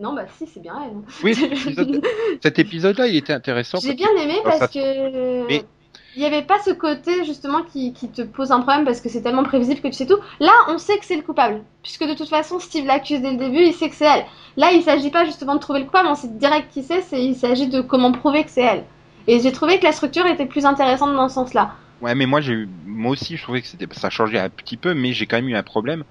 [0.00, 0.96] Non, bah si, c'est bien elle.
[1.22, 2.02] Oui cet épisode,
[2.42, 3.78] cet épisode là il était intéressant.
[3.80, 5.62] J'ai bien aimé parce que Mais-
[6.16, 9.08] il n'y avait pas ce côté justement qui, qui te pose un problème parce que
[9.08, 10.18] c'est tellement prévisible que tu sais tout.
[10.40, 13.36] Là, on sait que c'est le coupable, puisque de toute façon, Steve l'accuse dès le
[13.38, 14.24] début, il sait que c'est elle.
[14.56, 17.34] Là, il s'agit pas justement de trouver le coupable, on sait direct qui c'est, il
[17.34, 18.84] s'agit de comment prouver que c'est elle.
[19.26, 21.72] Et j'ai trouvé que la structure était plus intéressante dans ce sens-là.
[22.00, 24.94] Ouais, mais moi j'ai moi aussi je trouvais que c'était, ça changeait un petit peu,
[24.94, 26.04] mais j'ai quand même eu un problème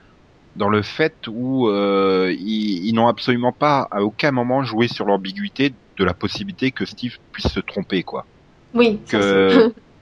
[0.55, 5.05] dans le fait où euh, ils, ils n'ont absolument pas à aucun moment joué sur
[5.05, 8.25] l'ambiguïté de la possibilité que Steve puisse se tromper, quoi.
[8.73, 8.99] Oui.
[9.05, 9.73] ça, Que-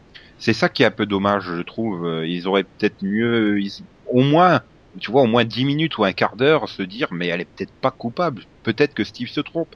[0.41, 2.05] c'est- ça qui est un peu dommage, je trouve.
[2.05, 4.61] Euh, Ils auraient peut-être mieux, ils- au moins,
[4.99, 7.45] tu vois, au moins 10 minutes ou un quart d'heure, se dire, mais elle est
[7.55, 8.43] peut-être pas coupable.
[8.63, 9.73] Peut-être que Steve se trompe.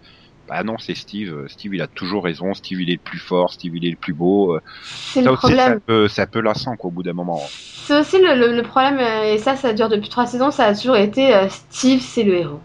[0.47, 1.47] Bah non, c'est Steve.
[1.47, 2.53] Steve, il a toujours raison.
[2.53, 3.53] Steve, il est le plus fort.
[3.53, 4.55] Steve, il est le plus beau.
[4.55, 5.79] Euh, c'est le problème.
[6.09, 7.41] c'est un peu lassant, quoi, au bout d'un moment.
[7.87, 10.65] C'est aussi le, le- le problème, euh, et ça, ça dure depuis trois saisons, ça
[10.65, 12.59] a toujours été euh, Steve, c'est le héros.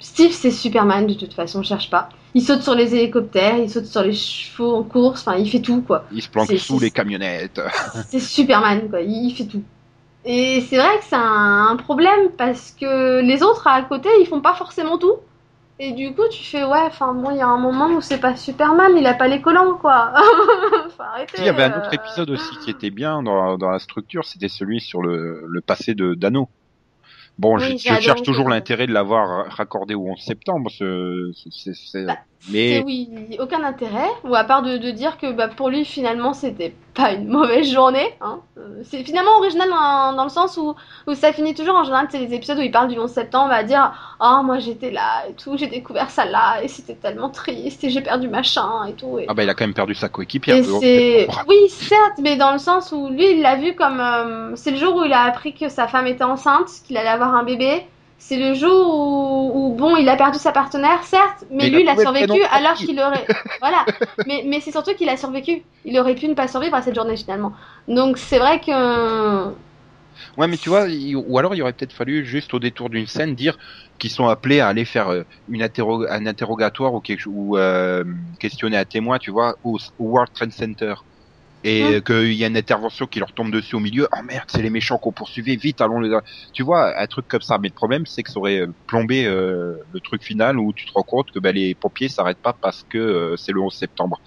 [0.00, 2.08] Steve, c'est Superman, de toute façon, cherche pas.
[2.34, 5.60] Il saute sur les hélicoptères, il saute sur les chevaux en course, enfin, il fait
[5.60, 6.04] tout, quoi.
[6.12, 7.60] Il se planque sous les camionnettes.
[8.08, 9.00] C'est Superman, quoi.
[9.00, 9.62] Il, il fait tout.
[10.24, 14.26] Et c'est vrai que c'est un, un problème parce que les autres à côté, ils
[14.26, 15.16] font pas forcément tout.
[15.80, 18.18] Et du coup, tu fais, ouais, enfin, bon, il y a un moment où c'est
[18.18, 20.12] pas Superman, il a pas les collants, quoi.
[20.98, 21.36] Arrêter.
[21.38, 21.78] Il y avait un euh.
[21.78, 25.60] autre épisode aussi qui était bien dans, dans la structure, c'était celui sur le, le
[25.60, 26.48] passé de Dano.
[27.38, 28.50] Bon, Oui, je, je cherche ce toujours épisode.
[28.50, 33.08] l'intérêt de l'avoir raccordé au 11 septembre, ce, c'est- Bah, C'est mais oui,
[33.40, 37.12] aucun intérêt, ou à part de, de dire que bah, pour lui finalement c'était pas
[37.12, 38.14] une mauvaise journée.
[38.20, 38.38] Hein.
[38.56, 40.74] Euh, C'est finalement original dans, dans le sens où,
[41.06, 43.52] où ça finit toujours en général, c'est les épisodes où il parle du 11 septembre
[43.52, 47.28] à dire Ah, moi j'étais là et tout, j'ai découvert ça là et c'était tellement
[47.28, 49.18] triste et j'ai perdu machin et tout.
[49.18, 50.56] Et, ah bah il a quand même perdu sa coéquipière.
[50.56, 51.18] et le 11 c'est.
[51.20, 51.44] septembre.
[51.48, 54.00] Oui, certes, mais dans le sens où lui il l'a vu comme.
[54.00, 57.08] euh, c'est le jour où il a appris que sa femme était enceinte, qu'il allait
[57.08, 57.84] avoir un bébé.
[58.20, 61.88] C'est le jour où, où, bon, il a perdu sa partenaire, certes, mais, lui, il
[61.88, 63.24] a survécu alors qu'il aurait.
[63.60, 63.86] voilà.
[64.26, 65.62] Mais, mais c'est surtout qu'il a survécu.
[65.84, 67.52] Il aurait pu ne pas survivre à cette journée finalement.
[67.86, 69.48] Donc c'est vrai que.
[70.36, 73.36] Ouais, mais tu vois, ou alors il aurait peut-être fallu juste au détour d'une scène
[73.36, 73.56] dire
[73.98, 77.56] qu'ils sont appelés à aller faire euh, une interro un interrogatoire ou quelque chose, ou
[77.56, 78.04] euh,
[78.40, 80.94] questionner un témoin, tu vois, au, au World Trade Center.
[81.64, 81.94] Et Mm.
[81.94, 84.08] euh, qu'il y a une intervention qui leur tombe dessus au milieu.
[84.16, 86.16] Oh merde, c'est les méchants qu'on poursuivait, vite, allons les...
[86.52, 87.58] Tu vois, un truc comme ça.
[87.58, 90.86] Mais le problème, c'est que ça aurait euh, plombé euh, le truc final où tu
[90.86, 93.74] te rends compte que bah, les pompiers s'arrêtent pas parce que euh, c'est le 11
[93.74, 94.20] septembre.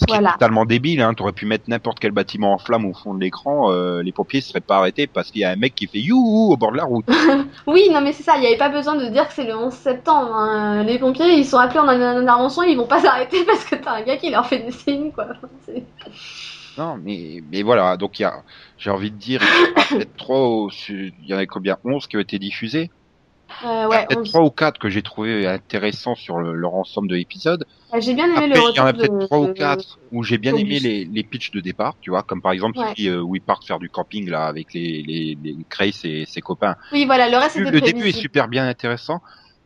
[0.00, 0.28] Ce qui Voilà.
[0.28, 1.12] est totalement débile, hein.
[1.14, 4.40] T'aurais pu mettre n'importe quel bâtiment en flamme au fond de l'écran, euh, les pompiers
[4.40, 6.76] seraient pas arrêtés parce qu'il y a un mec qui fait youhou au bord de
[6.76, 7.04] la route.
[7.66, 8.36] Oui, non, mais c'est ça.
[8.36, 10.32] Il n'y avait pas besoin de dire que c'est le 11 septembre.
[10.36, 10.84] hein.
[10.84, 14.02] Les pompiers, ils sont appelés en intervention, ils vont pas s'arrêter parce que t'as un
[14.02, 15.26] gars qui leur fait des signes, quoi.
[16.78, 18.44] Non, mais, mais voilà, donc il y a,
[18.76, 20.08] j'ai envie de dire, il y en a peut-être
[20.88, 22.88] il y en a combien 11 qui ont été diffusés.
[23.64, 27.08] Euh, ouais, peut-être on- trois ou quatre que j'ai trouvé intéressants sur le- leur ensemble
[27.08, 27.64] de épisodes.
[27.98, 29.98] j'ai bien aimé Après, le il y en a peut-être de- trois ou de- quatre
[30.12, 32.92] où j'ai bien aimé les, les pitchs de départ, tu vois, comme par exemple Ouais.
[32.96, 36.40] celui où ils partent faire du camping là avec les, les, les Grace et ses
[36.42, 36.76] copains.
[36.92, 39.20] Oui, voilà, le reste Le, le début est super bien intéressant,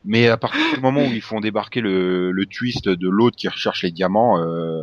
[0.05, 3.49] mais à partir du moment où ils font débarquer le, le twist de l'autre qui
[3.49, 4.83] recherche les diamants, euh,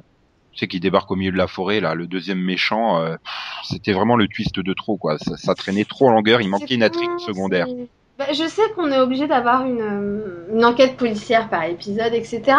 [0.52, 3.16] tu sais, qui débarque au milieu de la forêt, là, le deuxième méchant, euh,
[3.64, 5.18] c'était vraiment le twist de trop, quoi.
[5.20, 7.68] Ça, ça traînait trop en longueur, il manquait C'est une intrigue con, secondaire.
[7.68, 12.14] c'est- Bah, je sais qu'on est obligé d'avoir une, euh, une enquête policière par épisode,
[12.14, 12.58] etc.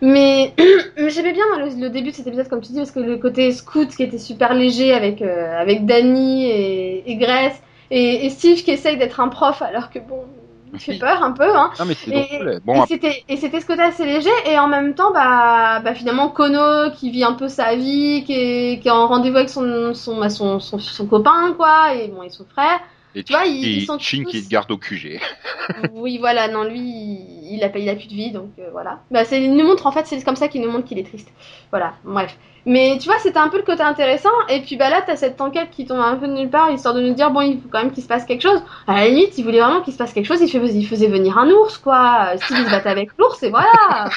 [0.00, 0.54] Mais,
[0.96, 3.00] mais j'aimais bien moi, le, le début de cet épisode, comme tu dis, parce que
[3.00, 8.24] le côté scout qui était super léger avec, euh, avec Danny et, et Grace, et,
[8.26, 10.26] et Steve qui essaye d'être un prof alors que bon,
[10.72, 11.70] il fait peur un peu, hein.
[11.78, 14.68] Non, mais c'est Et, et Bon, c'était et c'était ce côté assez léger et en
[14.68, 18.88] même temps bah, bah finalement Kono qui vit un peu sa vie qui est, qui
[18.88, 22.30] est en rendez-vous avec son son, bah, son, son son copain quoi et bon et
[22.30, 22.80] son frère.
[23.14, 25.20] Et tu vois, ils- qui- ils sont Chin qui te garde au QG.
[25.94, 29.00] oui voilà non lui il, il a il a plus de vie donc euh, voilà.
[29.10, 31.28] Bah il nous montre en fait c'est comme ça qu'il nous montre qu'il est triste.
[31.70, 34.28] Voilà bref Mais tu vois, c'était un peu le côté intéressant.
[34.48, 36.94] Et puis bah là, t'as cette enquête qui tombe un peu de nulle part, histoire
[36.94, 38.62] de nous dire bon, il faut quand même qu'il se passe quelque chose.
[38.86, 40.40] À la limite, il voulait vraiment qu'il se passe quelque chose.
[40.40, 42.32] Il, fait, il faisait venir un ours, quoi.
[42.36, 44.10] Steve il se battait avec l'ours, et voilà.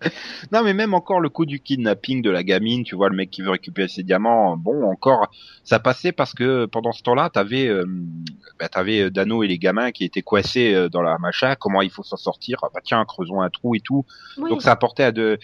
[0.52, 3.30] non, mais même encore le coup du kidnapping de la gamine, tu vois, le mec
[3.30, 4.56] qui veut récupérer ses diamants.
[4.56, 5.30] Bon, encore,
[5.64, 7.84] ça passait parce que pendant ce temps-là, t'avais, euh,
[8.58, 11.54] bah, t'avais Dano et les gamins qui étaient coincés euh, dans la machin.
[11.56, 12.58] Comment il faut s'en sortir?
[12.62, 14.04] Ah, Bah tiens, creusons un trou et tout.
[14.38, 14.50] Oui.
[14.50, 15.38] Donc ça apportait à de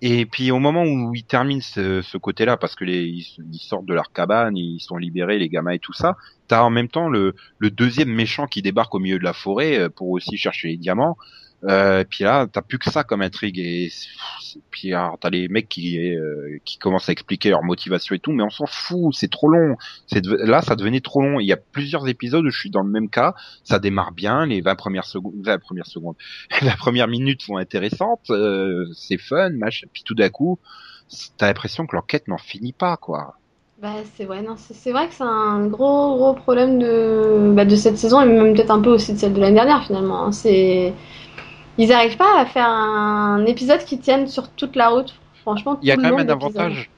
[0.00, 3.94] et puis au moment où ils terminent ce, côté-là, parce que les, ils, sortent de
[3.94, 7.34] leur cabane, ils sont libérés, les gamins et tout ça, t'as en même temps le,
[7.58, 10.76] le deuxième méchant qui débarque au milieu de la forêt euh, pour aussi chercher les
[10.76, 11.16] diamants.
[11.64, 13.58] Euh, puis là, t'as plus que ça comme intrigue.
[13.58, 13.90] Et
[14.70, 18.32] puis alors, t'as les mecs qui euh, qui commencent à expliquer leur motivation et tout,
[18.32, 19.76] mais on s'en fout, c'est trop long.
[20.06, 21.40] C'est là, ça devenait trop long.
[21.40, 23.34] Il y a plusieurs épisodes où je suis dans le même cas.
[23.64, 26.16] Ça démarre bien, les 20 premières secondes, 20 premières secondes,
[26.62, 29.86] la première minute sont intéressantes, euh, c'est fun, machin.
[29.92, 30.58] Puis tout d'un coup,
[31.36, 33.34] t'as l'impression que l'enquête n'en finit pas, quoi.
[33.80, 37.76] Bah c'est ouais, non, c'est vrai que c'est un gros gros problème de, bah, de
[37.76, 40.24] cette saison et même peut-être un peu aussi de celle de l'année dernière finalement.
[40.24, 40.32] hein.
[40.32, 40.92] C'est
[41.78, 45.14] ils arrivent pas à faire un épisode qui tienne sur toute la route.
[45.42, 46.90] Franchement, Il y a quand même un avantage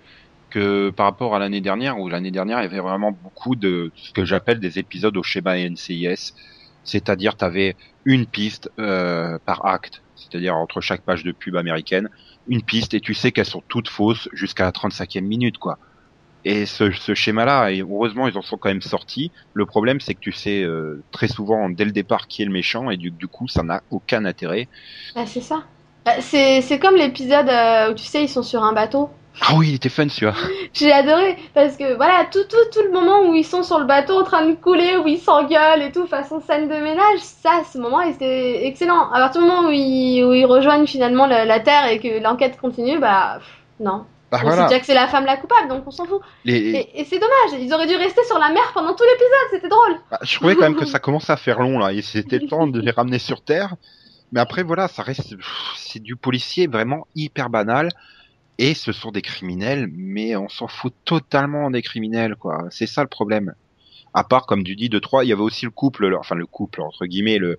[0.48, 3.92] que par rapport à l'année dernière, où l'année dernière il y avait vraiment beaucoup de
[3.94, 6.32] ce que j'appelle des épisodes au schéma NCIS,
[6.82, 12.08] c'est-à-dire tu avais une piste euh, par acte, c'est-à-dire entre chaque page de pub américaine,
[12.48, 15.78] une piste et tu sais qu'elles sont toutes fausses jusqu'à la 35e minute quoi.
[16.44, 19.30] Et ce, ce schéma-là, et heureusement ils en sont quand même sortis.
[19.52, 22.52] Le problème c'est que tu sais euh, très souvent dès le départ qui est le
[22.52, 24.68] méchant et du, du coup ça n'a aucun intérêt.
[25.14, 25.64] Bah, c'est ça.
[26.04, 29.10] Bah, c'est comme l'épisode euh, où tu sais ils sont sur un bateau.
[29.42, 30.34] Ah oui, il était fun celui-là.
[30.72, 33.86] J'ai adoré parce que voilà tout tout tout le moment où ils sont sur le
[33.86, 37.62] bateau en train de couler où ils s'engueulent et tout façon scène de ménage ça
[37.70, 41.44] ce moment était excellent à partir du moment où ils, où ils rejoignent finalement la,
[41.44, 43.48] la terre et que l'enquête continue bah pff,
[43.78, 44.62] non Bah on voilà.
[44.62, 47.04] sait déjà que c'est la femme la coupable donc on s'en fout Les, et, et
[47.04, 50.18] c'est dommage ils auraient dû rester sur la mer pendant tout l'épisode c'était drôle Bah,
[50.22, 52.66] je trouvais quand même que ça commençait à faire long là, et c'était le temps
[52.66, 53.74] de les ramener sur terre.
[54.32, 55.34] Mais après voilà, ça reste,
[55.76, 57.88] c'est du policier vraiment hyper banal.
[58.58, 62.58] Et ce sont des criminels, mais on s'en fout totalement des criminels quoi.
[62.70, 63.54] C'est ça le problème.
[64.14, 66.34] À part comme tu dis de trois, il y avait aussi le couple, le- enfin
[66.36, 67.58] le couple entre guillemets, le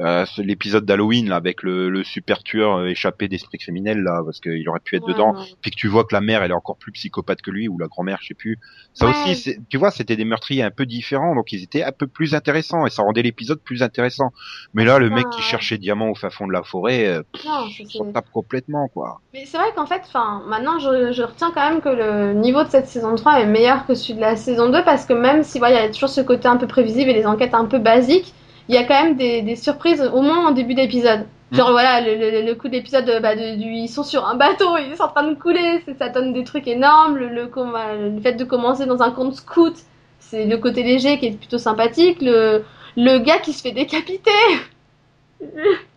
[0.00, 4.40] euh, l'épisode d'Halloween là avec le, le super tueur euh, échappé d'esprit criminel là, parce
[4.40, 6.54] qu'il aurait pu être Ouais, dedans puis que tu vois que la mère elle est
[6.54, 8.58] encore plus psychopathe que lui ou la grand-mère je sais plus.
[8.94, 9.12] Ça Ouais.
[9.32, 12.34] aussi tu vois c'était des meurtriers un peu différents donc ils étaient un peu plus
[12.34, 14.32] intéressants et ça rendait l'épisode plus intéressant.
[14.74, 17.44] Mais là le mec qui cherchait diamant au fin fond de la forêt euh, pff,
[17.44, 17.66] Non,
[18.00, 19.20] on tape complètement quoi.
[19.34, 22.62] Mais c'est vrai qu'en fait, enfin, maintenant, je, je retiens quand même que le niveau
[22.64, 25.42] de cette saison 3 est meilleur que celui de la saison 2 parce que même
[25.44, 27.66] si, voilà, il y a toujours ce côté un peu prévisible et les enquêtes un
[27.66, 28.32] peu basiques,
[28.68, 31.26] il y a quand même des, des surprises, au moins en début d'épisode.
[31.52, 34.76] Genre, voilà, le, le, le coup d'épisode, de- bah, de, ils sont sur un bateau,
[34.76, 37.16] ils sont en train de couler, ça donne des trucs énormes.
[37.16, 39.74] Le, le fait de commencer dans un compte scout,
[40.20, 42.18] c'est le côté léger qui est plutôt sympathique.
[42.20, 42.64] Le,
[42.96, 44.30] le gars qui se fait décapiter.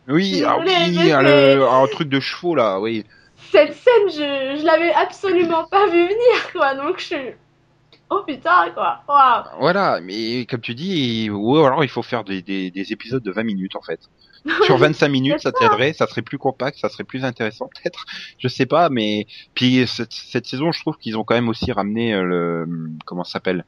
[0.08, 3.06] oui ah oui un truc de chevaux là oui
[3.52, 6.74] cette scène, je, je l'avais absolument pas vu venir, quoi.
[6.76, 7.18] Donc je suis.
[8.13, 9.02] Oh putain, quoi.
[9.60, 13.32] Voilà mais comme tu dis ou alors il faut faire des, des, des épisodes de
[13.32, 14.02] 20 minutes en fait.
[14.63, 15.52] Sur 25 minutes, ça.
[15.54, 18.04] t'aiderait, ça serait plus compact, ça serait plus intéressant peut-être,
[18.38, 21.71] je sais pas, mais puis cette, cette saison, je trouve qu'ils ont quand même aussi
[21.71, 22.67] ramené euh, le
[23.06, 23.65] comment ça s'appelle?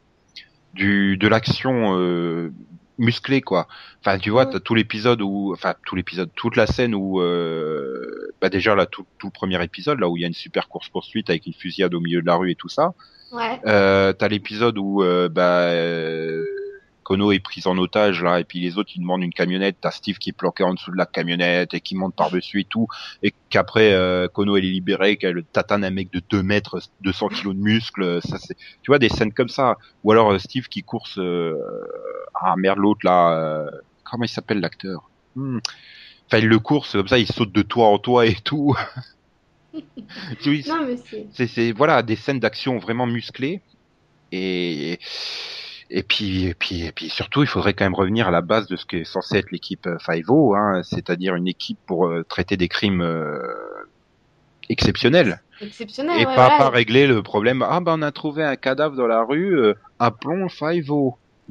[0.73, 2.51] Du de l'action euh,
[2.97, 3.67] musclée quoi.
[3.99, 8.34] Enfin, tu vois, t'as tout l'épisode où, enfin tout l'épisode, toute la scène où, euh,
[8.41, 10.67] bah déjà là tout, tout le premier épisode là où il y a une super
[10.67, 12.93] course poursuite avec une fusillade au milieu de la rue et tout ça.
[13.32, 13.60] Ouais.
[13.65, 16.45] Euh, t'as l'épisode où euh, bah euh,
[17.03, 19.91] Kono est prise en otage là et puis les autres ils demandent une camionnette t'as
[19.91, 22.63] Steve qui est planqué en dessous de la camionnette et qui monte par dessus et
[22.63, 22.88] tout
[23.21, 27.29] et qu'après euh, Kono elle est libérée qu'elle tatane un mec de 2 mètres 200
[27.29, 30.67] kilos de muscles ça c'est tu vois des scènes comme ça ou alors euh, Steve
[30.67, 31.58] qui course euh,
[32.36, 33.69] ah merde l'autre là euh,
[34.04, 35.10] comment il s'appelle l'acteur?
[35.36, 35.60] Hmm.
[36.28, 38.76] enfin il le course comme ça il saute de toit en toit et tout.
[40.46, 40.63] Oui,
[41.34, 41.72] c'est.
[41.72, 43.62] voilà des scènes d'action vraiment musclées.
[44.32, 45.00] Et
[45.89, 48.67] et puis et puis et puis surtout il faudrait quand même revenir à la base
[48.67, 50.24] de ce qui est censé être l'équipe euh, 5
[50.56, 53.39] hein, c'est-à-dire une équipe pour euh, traiter des crimes euh,
[54.69, 55.41] exceptionnels.
[55.62, 58.96] Exceptionnel, et ouais, pas pas régler le problème ah ben on a trouvé un cadavre
[58.96, 60.84] dans la rue euh, appelons 5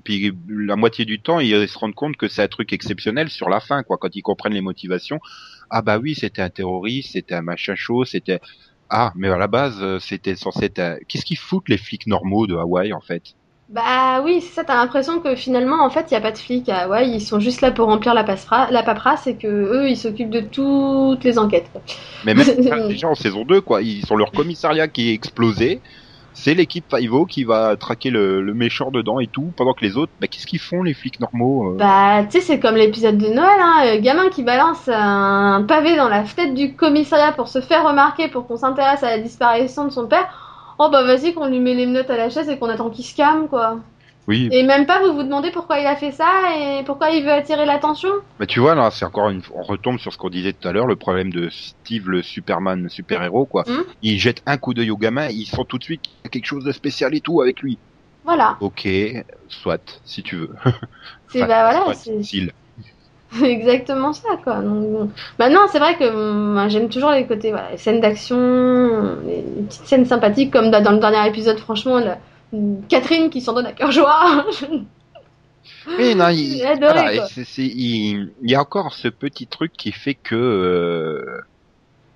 [0.04, 3.48] puis la moitié du temps ils se rendent compte que c'est un truc exceptionnel sur
[3.48, 5.20] la fin quoi quand ils comprennent les motivations
[5.70, 8.40] ah bah oui c'était un terroriste c'était un machin chaud c'était
[8.90, 10.96] ah mais à la base euh, c'était censé être un...
[11.08, 13.34] qu'est-ce qu'ils foutent les flics normaux de Hawaï en fait?
[13.72, 16.36] Bah oui, c'est ça, t'as l'impression que finalement, en fait, il y a pas de
[16.36, 18.22] flics à Hawaï, ils sont juste là pour remplir la,
[18.70, 21.70] la paperasse et que eux, ils s'occupent de toutes les enquêtes.
[21.72, 21.80] quoi.
[22.22, 22.46] Mais même
[22.88, 25.80] déjà en saison 2, quoi, ils sont leur commissariat qui est explosé.
[26.34, 30.12] C'est l'équipe Five-O qui va traquer le, méchant dedans et tout, pendant que les autres,
[30.20, 33.28] bah, qu'est-ce qu'ils font les flics normaux euh Bah, tu sais, c'est comme l'épisode de
[33.28, 37.60] Noël, hein, euh, gamin qui balance un pavé dans la fenêtre du commissariat pour se
[37.60, 40.28] faire remarquer, pour qu'on s'intéresse à la disparition de son père.
[40.78, 43.04] Oh bah vas-y qu'on lui met les menottes à la chaise et qu'on attend qu'il
[43.04, 43.76] se calme, quoi.
[44.28, 47.24] Oui, Et même pas vous vous demandez pourquoi il a fait ça et pourquoi il
[47.24, 48.10] veut attirer l'attention?
[48.38, 50.72] Mais tu vois là, c'est encore une, on retombe sur ce qu'on disait tout à
[50.72, 53.64] l'heure, le problème de Steve le Superman super héros quoi.
[53.66, 53.82] Hmm.
[54.02, 56.30] Il jette un coup d'œil au gamin, ils sent tout de suite qu'il y a
[56.30, 57.78] quelque chose de spécial et tout avec lui.
[58.24, 58.56] Voilà.
[58.60, 58.88] Ok,
[59.48, 60.50] soit, si tu veux.
[61.28, 62.48] C'est Enfin, bah voilà, c'est
[63.42, 64.60] exactement ça, quoi.
[64.60, 65.08] Donc.
[65.38, 68.36] Maintenant, c'est vrai que hum, moi, j'aime toujours les côtés, voilà, les scènes d'action,
[69.26, 71.98] les petites scènes sympathiques, comme dans le dernier épisode, franchement,
[72.88, 74.46] Catherine qui s'en donne à cœur joie.
[75.86, 77.14] Oui, non, il, adoré, voilà,
[78.42, 81.40] y a encore ce petit truc qui fait que, euh,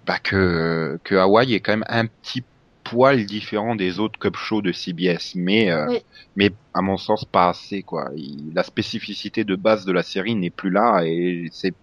[0.04, 2.42] bah que, que Hawaii est quand même un petit
[2.84, 5.98] poil différent des autres cup shows de CBS, mais, euh, Oui.
[6.36, 8.10] mais à mon sens pas assez quoi.
[8.16, 11.74] Il- la spécificité de base de la série n'est plus là et c'est,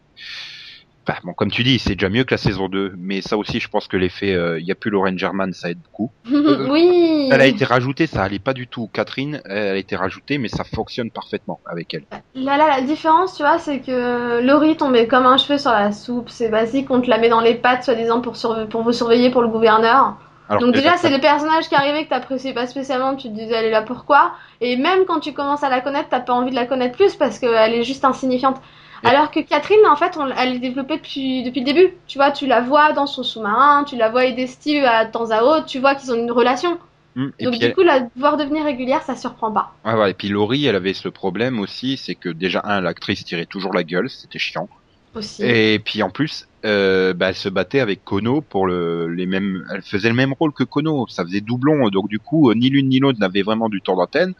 [1.24, 3.68] bon comme tu dis, c'est déjà mieux que la saison 2, mais ça aussi je
[3.68, 6.12] pense que l'effet, euh, il y a plus Lauren German, ça aide beaucoup.
[6.32, 7.30] oui.
[7.32, 8.90] Elle a été rajoutée, ça allait pas du tout.
[8.92, 12.06] Catherine, elle a été rajoutée, mais ça fonctionne parfaitement avec elle.
[12.36, 15.92] Là, là, la différence, tu vois, c'est que Laurie tombait comme un cheveu sur la
[15.92, 16.30] soupe.
[16.30, 18.36] C'est basique, on te la met dans les pattes, soi-disant, pour,
[18.70, 20.18] pour vous surveiller pour le gouverneur.
[20.50, 23.54] Alors Donc déjà, c'est le personnage qui arrivait que t'appréciais pas spécialement, tu te disais
[23.54, 24.34] elle est là pourquoi?
[24.60, 27.16] Et même quand tu commences à la connaître, t'as pas envie de la connaître plus
[27.16, 28.62] parce qu'elle est juste insignifiante.
[29.04, 31.94] Alors que Catherine, en fait, on- elle est développée depuis, depuis le début.
[32.08, 35.12] Tu vois, tu la vois dans son sous-marin, tu la vois aider Steve à de
[35.12, 36.78] temps à autre, tu vois qu'ils ont une relation.
[37.40, 39.74] Et Donc du elle- coup, la voir devenir régulière, ça surprend pas.
[39.86, 43.24] Ouais, ouais, et puis Laurie, elle avait ce problème aussi, c'est que déjà, un, l'actrice
[43.26, 44.70] tirait toujours la gueule, c'était chiant.
[45.16, 45.44] Aussi.
[45.44, 49.66] Et puis en plus, euh, bah, elle se battait avec Kono pour le, les mêmes,
[49.74, 52.70] elle faisait le même rôle que Kono, ça faisait doublon, donc du coup, euh, ni
[52.70, 54.34] l'une ni l'autre n'avait vraiment du temps d'antenne.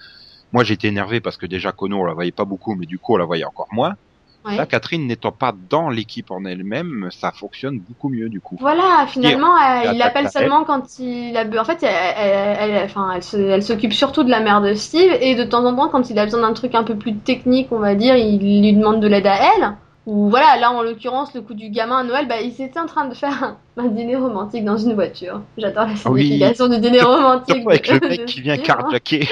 [0.54, 3.16] Moi, j'étais énervé parce que déjà Kono, on la voyait pas beaucoup, mais du coup,
[3.16, 3.96] on la voyait encore moins.
[4.46, 4.58] Ouais.
[4.58, 8.58] Là, Catherine n'étant pas dans l'équipe en elle-même, ça fonctionne beaucoup mieux du coup.
[8.60, 11.46] Voilà, finalement, elle- et il l'appelle seulement quand il a.
[11.62, 12.90] En fait, elle, elle, elle-
[13.34, 16.10] elle elle s'occupe surtout de la mère de Steve et de temps en temps, quand
[16.10, 19.00] il a besoin d'un truc un peu plus technique, on va dire, il lui demande
[19.00, 19.74] de l'aide à elle.
[20.06, 22.88] Ou voilà, là en l'occurrence, le coup du gamin à Noël, bah, ils étaient en
[22.88, 25.42] train de faire un, un dîner romantique dans une voiture.
[25.58, 26.24] J'adore la Ah oui.
[26.26, 27.64] signification du dîner romantique.
[27.66, 29.30] Avec le mec qui vient carjacker,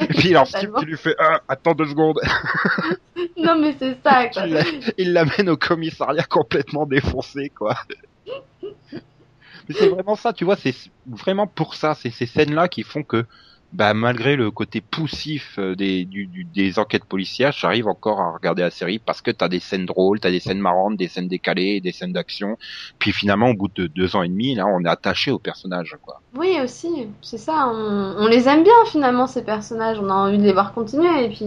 [0.00, 2.18] et puis alors Steve qui lui fait ah, attends deux secondes,
[3.36, 4.46] Non, mais c'est ça, quoi.
[4.46, 4.62] il l'a-
[4.98, 7.76] il l'amène au commissariat complètement défoncé quoi.
[9.68, 10.74] Mais c'est vraiment ça, tu vois, c'est
[11.06, 13.24] vraiment pour ça, c'est ces scènes-là qui font que,
[13.72, 18.32] bah, malgré le côté poussif euh, des, du, du- des enquêtes policières, j'arrive encore à
[18.32, 21.28] regarder la série parce que t'as des scènes drôles, t'as des scènes marrantes, des scènes
[21.28, 22.56] décalées, des scènes d'action.
[22.98, 25.96] Puis finalement, au bout de deux ans et demi, là, on est attaché aux personnages,
[26.02, 26.22] quoi.
[26.34, 27.68] Oui, aussi, c'est ça.
[27.68, 29.98] On, on les aime bien finalement ces personnages.
[30.00, 31.46] On a envie de les voir continuer et puis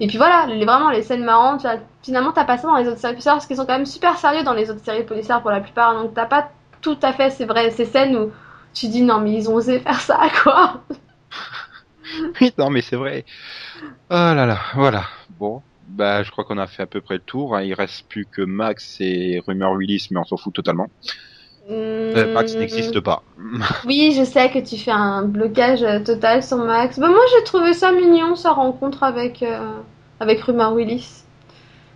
[0.00, 1.60] et puis voilà, les, vraiment les scènes marrantes.
[1.62, 3.76] tu vois, finalement, t'as pas ça dans les autres séries policières parce qu'ils sont quand
[3.76, 5.94] même super sérieux dans les autres séries policières pour la plupart.
[5.94, 8.30] Donc t'as pas tout à fait c'est vrai ces scènes où
[8.72, 10.82] tu dis non mais ils ont osé faire ça quoi.
[12.40, 13.24] Oui, non, mais c'est vrai.
[14.10, 15.04] Oh là là, voilà.
[15.38, 17.56] Bon, bah, je crois qu'on a fait à peu près le tour.
[17.56, 17.62] hein.
[17.62, 20.88] Il reste plus que Max et Rumeur Willis, mais on s'en fout totalement.
[21.70, 23.22] Euh, Max n'existe pas.
[23.84, 26.98] Oui, je sais que tu fais un blocage euh, total sur Max.
[26.98, 29.80] Bah, moi, j'ai trouvé ça mignon, sa rencontre avec, euh,
[30.20, 31.24] avec Rumor Willis.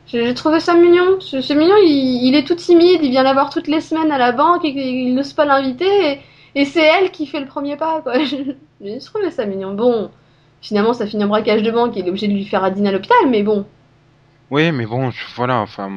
[0.07, 1.20] J'ai trouvé ça mignon.
[1.20, 4.12] C'est c'est mignon, il, il est tout timide, il vient la voir toutes les semaines
[4.12, 6.12] à la banque et il n'ose pas l'inviter.
[6.12, 6.20] Et,
[6.54, 8.14] et c'est elle qui fait le premier pas, quoi.
[8.80, 9.74] J'ai trouvé ça mignon.
[9.74, 10.10] Bon,
[10.60, 12.88] finalement, ça finit en braquage de banque et il est obligé de lui faire dîner
[12.90, 13.64] à l'hôpital, mais bon.
[14.50, 15.90] Oui, mais bon, voilà, enfin,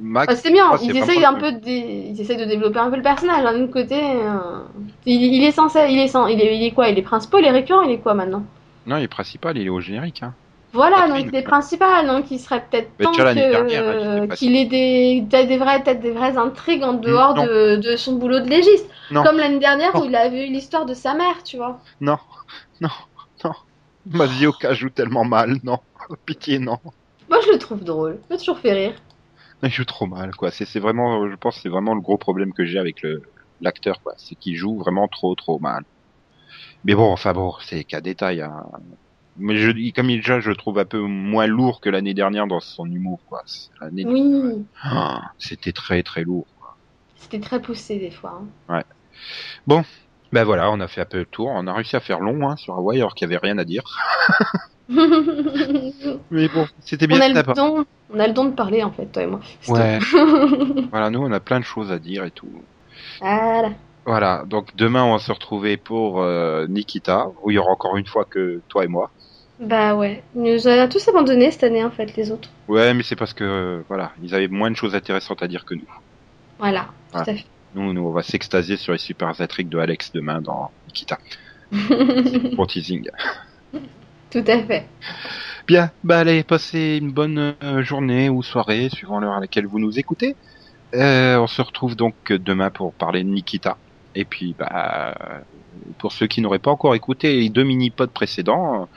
[0.00, 0.32] Max.
[0.32, 3.02] Enfin, c'est bien, ils essayent un peu de, ils essayent de développer un peu le
[3.02, 3.42] personnage.
[3.42, 4.60] D'un autre côté, euh,
[5.06, 6.88] il, il est censé, il est, sans- il est, il est quoi?
[6.88, 8.44] Il est principal, il est récurrent, il est quoi maintenant?
[8.86, 10.22] Non, il est principal, il est au générique.
[10.22, 10.34] Hein.
[10.74, 11.50] Voilà, Catherine, donc il est quoi.
[11.52, 16.10] principal, donc il serait peut-être temps euh, qu'il ait des, peut-être des vraies, peut-être des
[16.10, 18.86] vraies intrigues en dehors de, de son boulot de légiste.
[19.12, 19.22] Non.
[19.22, 20.02] Comme l'année dernière Non.
[20.02, 21.80] où il avait eu l'histoire de sa mère, tu vois.
[22.00, 22.18] Non,
[22.80, 22.90] non,
[23.44, 23.52] non.
[24.10, 25.78] Mazioka joue tellement mal, non.
[26.26, 26.78] Pitié, non.
[27.30, 28.94] Moi je le trouve drôle, il m'a toujours fait rire.
[29.62, 30.50] Il joue trop mal, quoi.
[30.50, 33.22] C'est c'est vraiment, je pense, que c'est vraiment le gros problème que j'ai avec le
[33.60, 34.14] l'acteur, quoi.
[34.18, 35.84] C'est qu'il joue vraiment trop, trop mal.
[36.84, 38.42] Mais bon, enfin bon, c'est qu'à détail.
[38.42, 38.64] Hein.
[39.36, 42.14] Mais je, il- comme il déjà, je le trouve un peu moins lourd que l'année
[42.14, 43.42] dernière dans son humour, quoi.
[43.80, 46.46] L'année- Oui, Ah, C'était très, très lourd.
[47.16, 48.42] c'était très poussé des fois.
[48.68, 48.82] hein.
[50.32, 51.46] Ben voilà, on a fait un peu le tour.
[51.48, 53.64] On a réussi à faire long hein, sur Hawaii alors qu'il y avait rien à
[53.64, 53.84] dire.
[56.30, 58.90] Mais bon, c'était bien on, a le don, on a le don de parler en
[58.90, 59.40] fait, toi et moi.
[59.68, 59.98] Ouais.
[60.90, 62.50] Voilà, nous on a plein de choses à dire et tout.
[63.20, 63.70] voilà.
[64.06, 67.96] Voilà, donc demain on va se retrouver pour euh, Nikita, où il y aura encore
[67.96, 69.10] une fois que toi et moi.
[69.60, 70.22] Bah ouais.
[70.34, 72.48] Il nous a tous abandonnés cette année en fait, les autres.
[72.68, 75.64] Ouais, mais c'est parce que euh, voilà, ils avaient moins de choses intéressantes à dire
[75.64, 75.88] que nous.
[76.58, 77.44] Voilà, tout à fait.
[77.74, 81.18] Nous, nous on va s'extasier sur les super attriques de Alex demain dans Nikita.
[82.56, 83.08] Pour teasing.
[84.30, 84.86] tout à fait.
[85.66, 89.78] Bien, bah allez, passez une bonne euh, journée ou soirée, suivant l'heure à laquelle vous
[89.78, 90.36] nous écoutez.
[90.94, 93.76] Euh, on se retrouve donc demain pour parler de Nikita.
[94.14, 95.14] Et puis, bah,
[95.98, 98.88] pour ceux qui n'auraient pas encore écouté les deux mini-pods précédents,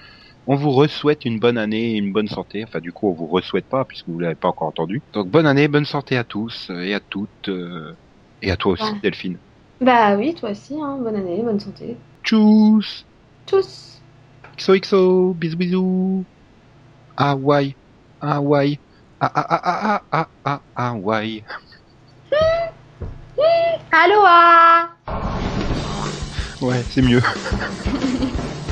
[0.47, 2.63] on vous re-souhaite une bonne année et une bonne santé.
[2.63, 5.01] Enfin, du coup, on vous re-souhaite pas puisque vous l'avez pas encore entendu.
[5.13, 7.49] Donc, bonne année, bonne santé à tous et à toutes.
[7.49, 7.93] euh,
[8.41, 8.99] et à toi aussi, Ouais.
[9.03, 9.37] Delphine.
[9.81, 10.97] Bah oui, toi aussi, hein.
[11.01, 11.97] bonne année, bonne santé.
[12.23, 13.05] Tchuss
[13.45, 13.99] Tous.
[14.57, 16.25] XOXO, bisous bisous.
[17.15, 17.75] Hawaii,
[18.21, 18.79] Hawaii,
[19.19, 21.43] ah ah ah ah ah ah ah Hawaii.
[23.91, 24.89] Aloha
[26.61, 27.21] Ouais, c'est mieux.